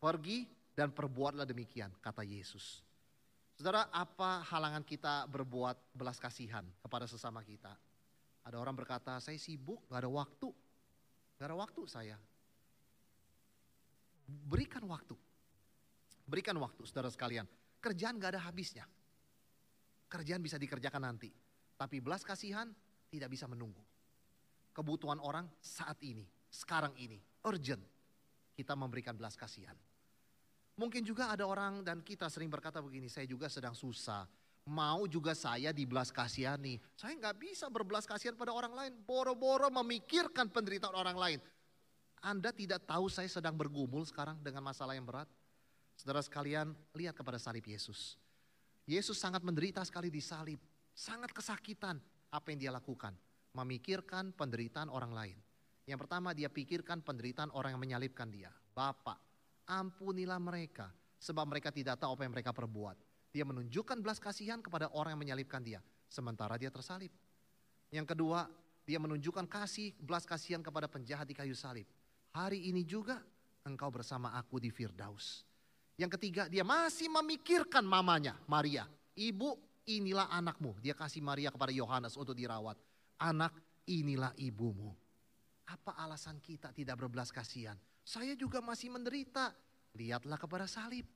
Pergi 0.00 0.48
dan 0.72 0.90
perbuatlah 0.90 1.44
demikian, 1.44 1.92
kata 2.00 2.24
Yesus. 2.24 2.80
Saudara, 3.54 3.86
apa 3.92 4.42
halangan 4.48 4.82
kita 4.82 5.28
berbuat 5.28 5.94
belas 5.94 6.16
kasihan 6.16 6.64
kepada 6.80 7.04
sesama 7.04 7.44
kita? 7.44 7.76
Ada 8.42 8.58
orang 8.58 8.74
berkata, 8.74 9.22
saya 9.22 9.38
sibuk, 9.38 9.86
gak 9.86 10.02
ada 10.02 10.10
waktu. 10.10 10.50
Gak 11.38 11.46
ada 11.46 11.56
waktu 11.58 11.82
saya. 11.86 12.16
Berikan 14.26 14.82
waktu. 14.90 15.14
Berikan 16.26 16.58
waktu, 16.58 16.82
saudara 16.86 17.10
sekalian. 17.10 17.46
Kerjaan 17.78 18.18
gak 18.18 18.34
ada 18.34 18.42
habisnya. 18.46 18.86
Kerjaan 20.10 20.42
bisa 20.42 20.58
dikerjakan 20.58 21.02
nanti. 21.06 21.30
Tapi 21.78 22.02
belas 22.02 22.26
kasihan 22.26 22.70
tidak 23.10 23.30
bisa 23.30 23.46
menunggu. 23.46 23.82
Kebutuhan 24.72 25.20
orang 25.20 25.46
saat 25.60 26.00
ini, 26.02 26.24
sekarang 26.48 26.96
ini, 26.98 27.20
urgent. 27.46 27.82
Kita 28.52 28.76
memberikan 28.76 29.16
belas 29.16 29.38
kasihan. 29.38 29.76
Mungkin 30.72 31.04
juga 31.04 31.28
ada 31.28 31.44
orang 31.44 31.84
dan 31.84 32.00
kita 32.00 32.32
sering 32.32 32.48
berkata 32.48 32.80
begini, 32.80 33.06
saya 33.06 33.28
juga 33.28 33.46
sedang 33.52 33.76
susah. 33.76 34.24
Mau 34.62 35.10
juga 35.10 35.34
saya 35.34 35.74
dibelas 35.74 36.14
kasihani. 36.14 36.78
Saya 36.94 37.18
nggak 37.18 37.36
bisa 37.38 37.66
berbelas 37.66 38.06
kasihan 38.06 38.38
pada 38.38 38.54
orang 38.54 38.70
lain. 38.70 38.92
Boro-boro 39.02 39.66
memikirkan 39.74 40.46
penderitaan 40.54 40.94
orang 40.94 41.18
lain. 41.18 41.38
Anda 42.22 42.54
tidak 42.54 42.86
tahu 42.86 43.10
saya 43.10 43.26
sedang 43.26 43.58
bergumul 43.58 44.06
sekarang 44.06 44.38
dengan 44.38 44.62
masalah 44.62 44.94
yang 44.94 45.02
berat. 45.02 45.26
Saudara 45.98 46.22
sekalian, 46.22 46.70
lihat 46.94 47.18
kepada 47.18 47.42
salib 47.42 47.66
Yesus. 47.66 48.14
Yesus 48.86 49.18
sangat 49.18 49.42
menderita 49.42 49.82
sekali 49.82 50.14
di 50.14 50.22
salib. 50.22 50.62
Sangat 50.94 51.34
kesakitan 51.34 51.98
apa 52.30 52.46
yang 52.54 52.58
dia 52.62 52.70
lakukan. 52.70 53.18
Memikirkan 53.58 54.30
penderitaan 54.30 54.86
orang 54.86 55.10
lain. 55.10 55.38
Yang 55.90 56.06
pertama 56.06 56.30
dia 56.30 56.46
pikirkan 56.46 57.02
penderitaan 57.02 57.50
orang 57.50 57.74
yang 57.74 57.82
menyalibkan 57.82 58.30
dia. 58.30 58.54
Bapak, 58.70 59.18
ampunilah 59.66 60.38
mereka. 60.38 60.94
Sebab 61.18 61.50
mereka 61.50 61.74
tidak 61.74 61.98
tahu 61.98 62.14
apa 62.14 62.22
yang 62.22 62.34
mereka 62.34 62.54
perbuat. 62.54 63.11
Dia 63.32 63.48
menunjukkan 63.48 64.04
belas 64.04 64.20
kasihan 64.20 64.60
kepada 64.60 64.92
orang 64.92 65.16
yang 65.16 65.22
menyalibkan 65.24 65.64
dia. 65.64 65.80
Sementara 66.12 66.60
dia 66.60 66.68
tersalib. 66.68 67.08
Yang 67.88 68.12
kedua, 68.12 68.44
dia 68.84 69.00
menunjukkan 69.00 69.48
kasih, 69.48 69.96
belas 69.96 70.28
kasihan 70.28 70.60
kepada 70.60 70.84
penjahat 70.84 71.24
di 71.24 71.32
kayu 71.32 71.56
salib. 71.56 71.88
Hari 72.36 72.68
ini 72.68 72.84
juga 72.84 73.20
engkau 73.64 73.88
bersama 73.88 74.36
aku 74.36 74.60
di 74.60 74.68
Firdaus. 74.68 75.48
Yang 75.96 76.20
ketiga, 76.20 76.48
dia 76.48 76.64
masih 76.64 77.08
memikirkan 77.08 77.84
mamanya, 77.84 78.36
Maria. 78.48 78.88
Ibu, 79.16 79.56
inilah 79.88 80.28
anakmu. 80.32 80.76
Dia 80.80 80.96
kasih 80.96 81.20
Maria 81.24 81.52
kepada 81.52 81.72
Yohanes 81.72 82.16
untuk 82.16 82.36
dirawat. 82.36 82.76
Anak, 83.20 83.52
inilah 83.88 84.32
ibumu. 84.40 84.92
Apa 85.68 85.96
alasan 86.00 86.40
kita 86.42 86.72
tidak 86.74 87.00
berbelas 87.00 87.30
kasihan? 87.30 87.76
Saya 88.02 88.34
juga 88.34 88.58
masih 88.58 88.90
menderita. 88.90 89.54
Lihatlah 89.94 90.40
kepada 90.40 90.66
salib. 90.66 91.06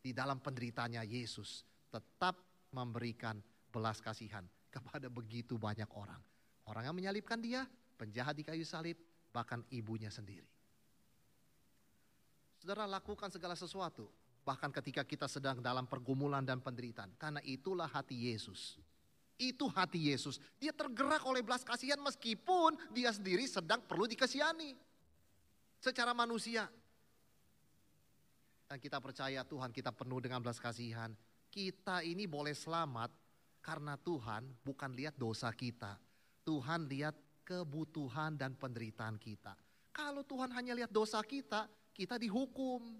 Di 0.00 0.16
dalam 0.16 0.40
penderitanya 0.40 1.04
Yesus 1.04 1.64
tetap 1.92 2.40
memberikan 2.72 3.36
belas 3.68 4.00
kasihan 4.00 4.42
kepada 4.72 5.12
begitu 5.12 5.60
banyak 5.60 5.88
orang. 5.92 6.20
Orang 6.64 6.88
yang 6.88 6.96
menyalibkan 6.96 7.36
dia, 7.42 7.68
penjahat 8.00 8.32
di 8.38 8.44
kayu 8.46 8.64
salib, 8.64 8.96
bahkan 9.34 9.60
ibunya 9.68 10.08
sendiri. 10.08 10.46
Saudara 12.60 12.88
lakukan 12.88 13.28
segala 13.32 13.56
sesuatu 13.56 14.08
Bahkan 14.40 14.72
ketika 14.80 15.04
kita 15.04 15.28
sedang 15.28 15.60
dalam 15.60 15.84
pergumulan 15.84 16.40
dan 16.40 16.64
penderitaan. 16.64 17.12
Karena 17.20 17.40
itulah 17.44 17.86
hati 17.86 18.32
Yesus. 18.32 18.80
Itu 19.36 19.68
hati 19.68 20.12
Yesus. 20.12 20.40
Dia 20.60 20.72
tergerak 20.72 21.24
oleh 21.28 21.44
belas 21.44 21.64
kasihan 21.64 22.00
meskipun 22.00 22.76
dia 22.92 23.12
sendiri 23.12 23.44
sedang 23.44 23.84
perlu 23.84 24.08
dikasihani. 24.08 24.76
Secara 25.80 26.12
manusia. 26.16 26.68
Dan 28.70 28.78
kita 28.78 29.02
percaya 29.02 29.42
Tuhan 29.42 29.74
kita 29.74 29.90
penuh 29.90 30.22
dengan 30.22 30.38
belas 30.38 30.62
kasihan. 30.62 31.10
Kita 31.50 32.06
ini 32.06 32.30
boleh 32.30 32.54
selamat 32.54 33.10
karena 33.58 33.98
Tuhan 33.98 34.46
bukan 34.62 34.94
lihat 34.94 35.18
dosa 35.18 35.50
kita. 35.50 35.98
Tuhan 36.46 36.86
lihat 36.86 37.18
kebutuhan 37.42 38.38
dan 38.38 38.54
penderitaan 38.54 39.18
kita. 39.18 39.58
Kalau 39.90 40.22
Tuhan 40.22 40.54
hanya 40.54 40.78
lihat 40.78 40.94
dosa 40.94 41.18
kita, 41.26 41.66
kita 41.90 42.14
dihukum. 42.14 42.94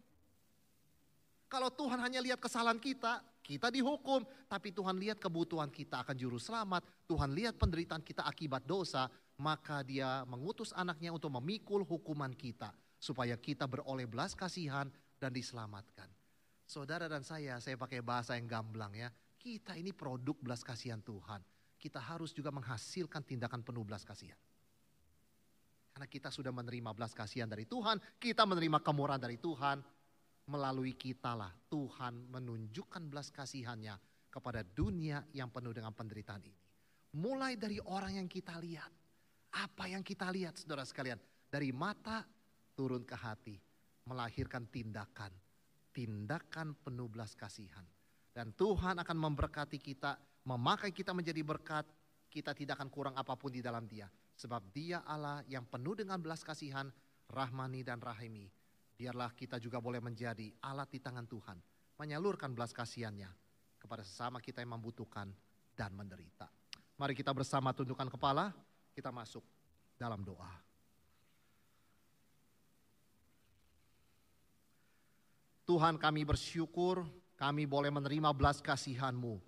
Kalau 1.47 1.71
Tuhan 1.71 2.03
hanya 2.03 2.19
lihat 2.19 2.43
kesalahan 2.43 2.83
kita, 2.83 3.23
kita 3.39 3.71
dihukum. 3.71 4.27
Tapi 4.51 4.75
Tuhan 4.75 4.99
lihat 4.99 5.23
kebutuhan 5.23 5.71
kita 5.71 6.03
akan 6.03 6.19
juru 6.19 6.43
selamat. 6.43 6.83
Tuhan 7.07 7.31
lihat 7.31 7.55
penderitaan 7.55 8.03
kita 8.03 8.27
akibat 8.27 8.67
dosa. 8.67 9.07
Maka 9.39 9.87
dia 9.87 10.27
mengutus 10.27 10.75
anaknya 10.75 11.15
untuk 11.15 11.31
memikul 11.31 11.87
hukuman 11.87 12.35
kita. 12.35 12.75
Supaya 12.99 13.39
kita 13.39 13.71
beroleh 13.71 14.11
belas 14.11 14.35
kasihan 14.35 14.91
dan 15.21 15.31
diselamatkan. 15.31 16.09
Saudara 16.65 17.07
dan 17.07 17.21
saya, 17.21 17.61
saya 17.61 17.77
pakai 17.77 18.01
bahasa 18.01 18.41
yang 18.41 18.49
gamblang 18.49 18.97
ya. 18.97 19.13
Kita 19.37 19.77
ini 19.77 19.93
produk 19.93 20.37
belas 20.41 20.65
kasihan 20.65 21.05
Tuhan. 21.05 21.45
Kita 21.77 22.01
harus 22.01 22.33
juga 22.33 22.49
menghasilkan 22.49 23.25
tindakan 23.25 23.61
penuh 23.61 23.85
belas 23.85 24.05
kasihan. 24.05 24.37
Karena 25.93 26.07
kita 26.09 26.33
sudah 26.33 26.53
menerima 26.53 26.97
belas 26.97 27.13
kasihan 27.13 27.49
dari 27.49 27.69
Tuhan, 27.69 28.01
kita 28.17 28.49
menerima 28.49 28.81
kemurahan 28.81 29.21
dari 29.21 29.37
Tuhan, 29.37 29.81
melalui 30.49 30.99
kitalah 30.99 31.53
Tuhan 31.71 32.31
menunjukkan 32.31 33.03
belas 33.07 33.31
kasihannya 33.31 33.95
kepada 34.31 34.63
dunia 34.63 35.23
yang 35.35 35.51
penuh 35.51 35.75
dengan 35.75 35.95
penderitaan 35.95 36.43
ini. 36.43 36.61
Mulai 37.19 37.59
dari 37.59 37.83
orang 37.83 38.23
yang 38.23 38.29
kita 38.31 38.55
lihat. 38.63 38.93
Apa 39.51 39.91
yang 39.91 40.07
kita 40.07 40.31
lihat 40.31 40.55
saudara 40.55 40.87
sekalian. 40.87 41.19
Dari 41.51 41.75
mata 41.75 42.23
turun 42.79 43.03
ke 43.03 43.19
hati. 43.19 43.59
Melahirkan 44.07 44.69
tindakan. 44.71 45.33
Tindakan 45.91 46.79
penuh 46.81 47.11
belas 47.11 47.35
kasihan. 47.35 47.85
Dan 48.31 48.55
Tuhan 48.55 49.01
akan 49.03 49.17
memberkati 49.19 49.77
kita. 49.77 50.17
Memakai 50.47 50.95
kita 50.95 51.11
menjadi 51.11 51.43
berkat. 51.43 51.85
Kita 52.31 52.55
tidak 52.55 52.79
akan 52.79 52.89
kurang 52.89 53.15
apa 53.19 53.35
pun 53.35 53.51
di 53.51 53.59
dalam 53.59 53.85
dia. 53.91 54.07
Sebab 54.39 54.71
dia 54.71 55.03
Allah 55.03 55.43
yang 55.51 55.67
penuh 55.67 55.99
dengan 55.99 56.23
belas 56.23 56.47
kasihan. 56.47 56.89
Rahmani 57.31 57.87
dan 57.87 58.03
rahimi 58.03 58.51
biarlah 59.01 59.33
kita 59.33 59.57
juga 59.57 59.81
boleh 59.81 60.05
menjadi 60.05 60.53
alat 60.61 60.93
di 60.93 61.01
tangan 61.01 61.25
Tuhan, 61.25 61.57
menyalurkan 61.97 62.53
belas 62.53 62.77
kasihannya 62.77 63.33
kepada 63.81 64.05
sesama 64.05 64.45
kita 64.45 64.61
yang 64.61 64.77
membutuhkan 64.77 65.33
dan 65.73 65.97
menderita. 65.97 66.53
Mari 67.01 67.17
kita 67.17 67.33
bersama 67.33 67.73
tundukkan 67.73 68.13
kepala, 68.13 68.53
kita 68.93 69.09
masuk 69.09 69.41
dalam 69.97 70.21
doa. 70.21 70.53
Tuhan 75.71 76.03
kami 76.03 76.27
bersyukur 76.27 77.07
kami 77.39 77.63
boleh 77.63 77.95
menerima 77.95 78.35
belas 78.35 78.59
kasihan-Mu. 78.59 79.39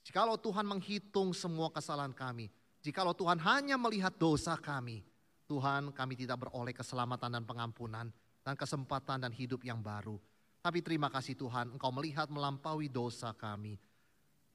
Jikalau 0.00 0.40
Tuhan 0.40 0.64
menghitung 0.64 1.36
semua 1.36 1.68
kesalahan 1.68 2.16
kami, 2.16 2.48
jikalau 2.80 3.12
Tuhan 3.12 3.36
hanya 3.44 3.76
melihat 3.76 4.16
dosa 4.16 4.56
kami, 4.56 5.04
Tuhan 5.44 5.92
kami 5.92 6.16
tidak 6.16 6.48
beroleh 6.48 6.72
keselamatan 6.72 7.36
dan 7.36 7.44
pengampunan, 7.44 8.08
dan 8.40 8.54
kesempatan 8.56 9.20
dan 9.20 9.28
hidup 9.28 9.60
yang 9.60 9.84
baru. 9.84 10.16
Tapi 10.64 10.80
terima 10.80 11.12
kasih 11.12 11.36
Tuhan, 11.36 11.76
Engkau 11.76 11.92
melihat 11.92 12.32
melampaui 12.32 12.88
dosa 12.88 13.36
kami. 13.36 13.76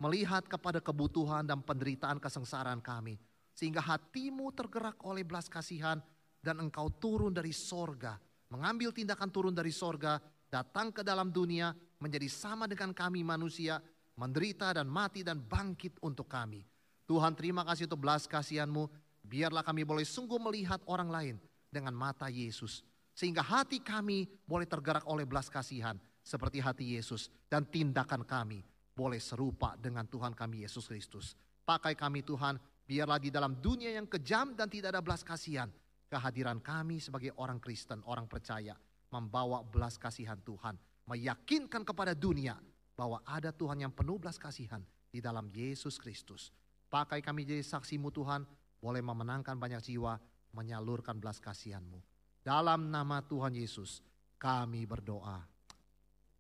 Melihat 0.01 0.49
kepada 0.49 0.81
kebutuhan 0.81 1.45
dan 1.45 1.61
penderitaan 1.61 2.17
kesengsaraan 2.17 2.81
kami. 2.81 3.21
Sehingga 3.53 3.85
hatimu 3.85 4.49
tergerak 4.49 4.97
oleh 5.05 5.21
belas 5.21 5.45
kasihan 5.45 6.01
dan 6.41 6.57
engkau 6.57 6.89
turun 6.89 7.29
dari 7.29 7.53
sorga. 7.53 8.17
Mengambil 8.49 8.89
tindakan 8.89 9.29
turun 9.29 9.53
dari 9.53 9.69
sorga, 9.69 10.17
datang 10.53 10.93
ke 10.93 11.01
dalam 11.01 11.33
dunia 11.33 11.73
menjadi 11.97 12.29
sama 12.29 12.69
dengan 12.69 12.93
kami 12.93 13.25
manusia, 13.25 13.81
menderita 14.13 14.69
dan 14.77 14.85
mati 14.85 15.25
dan 15.25 15.41
bangkit 15.41 15.97
untuk 16.05 16.29
kami. 16.29 16.61
Tuhan 17.09 17.33
terima 17.33 17.65
kasih 17.65 17.89
untuk 17.89 18.05
belas 18.05 18.29
kasihanmu, 18.29 18.85
biarlah 19.25 19.65
kami 19.65 19.81
boleh 19.81 20.05
sungguh 20.05 20.37
melihat 20.37 20.77
orang 20.85 21.09
lain 21.09 21.35
dengan 21.73 21.97
mata 21.97 22.29
Yesus 22.29 22.85
sehingga 23.13 23.45
hati 23.45 23.77
kami 23.77 24.25
boleh 24.45 24.65
tergerak 24.65 25.05
oleh 25.05 25.23
belas 25.23 25.47
kasihan 25.47 25.97
seperti 26.25 26.57
hati 26.59 26.97
Yesus. 26.97 27.29
Dan 27.45 27.69
tindakan 27.69 28.25
kami 28.25 28.65
boleh 28.93 29.21
serupa 29.21 29.77
dengan 29.77 30.09
Tuhan 30.09 30.33
kami 30.33 30.65
Yesus 30.65 30.89
Kristus. 30.89 31.37
Pakai 31.63 31.93
kami 31.93 32.25
Tuhan, 32.25 32.57
biarlah 32.83 33.21
di 33.21 33.29
dalam 33.29 33.61
dunia 33.61 33.93
yang 33.93 34.09
kejam 34.09 34.57
dan 34.57 34.67
tidak 34.67 34.97
ada 34.97 35.01
belas 35.05 35.21
kasihan. 35.21 35.69
Kehadiran 36.09 36.61
kami 36.61 37.01
sebagai 37.01 37.33
orang 37.37 37.57
Kristen, 37.57 38.01
orang 38.05 38.29
percaya. 38.29 38.77
Membawa 39.13 39.61
belas 39.61 40.01
kasihan 40.01 40.41
Tuhan. 40.41 40.73
Meyakinkan 41.05 41.85
kepada 41.85 42.17
dunia 42.17 42.57
bahwa 42.97 43.21
ada 43.21 43.53
Tuhan 43.53 43.85
yang 43.85 43.93
penuh 43.93 44.17
belas 44.17 44.41
kasihan 44.41 44.81
di 45.13 45.21
dalam 45.21 45.53
Yesus 45.53 46.01
Kristus. 46.01 46.49
Pakai 46.89 47.21
kami 47.21 47.45
jadi 47.45 47.61
saksimu 47.61 48.09
Tuhan, 48.09 48.49
boleh 48.81 49.01
memenangkan 49.05 49.53
banyak 49.53 49.81
jiwa, 49.85 50.17
menyalurkan 50.53 51.21
belas 51.21 51.37
kasihanmu. 51.37 52.01
Dalam 52.41 52.89
nama 52.89 53.21
Tuhan 53.21 53.53
Yesus 53.53 54.01
kami 54.41 54.89
berdoa. 54.89 55.45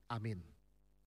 Amin. 0.09 0.52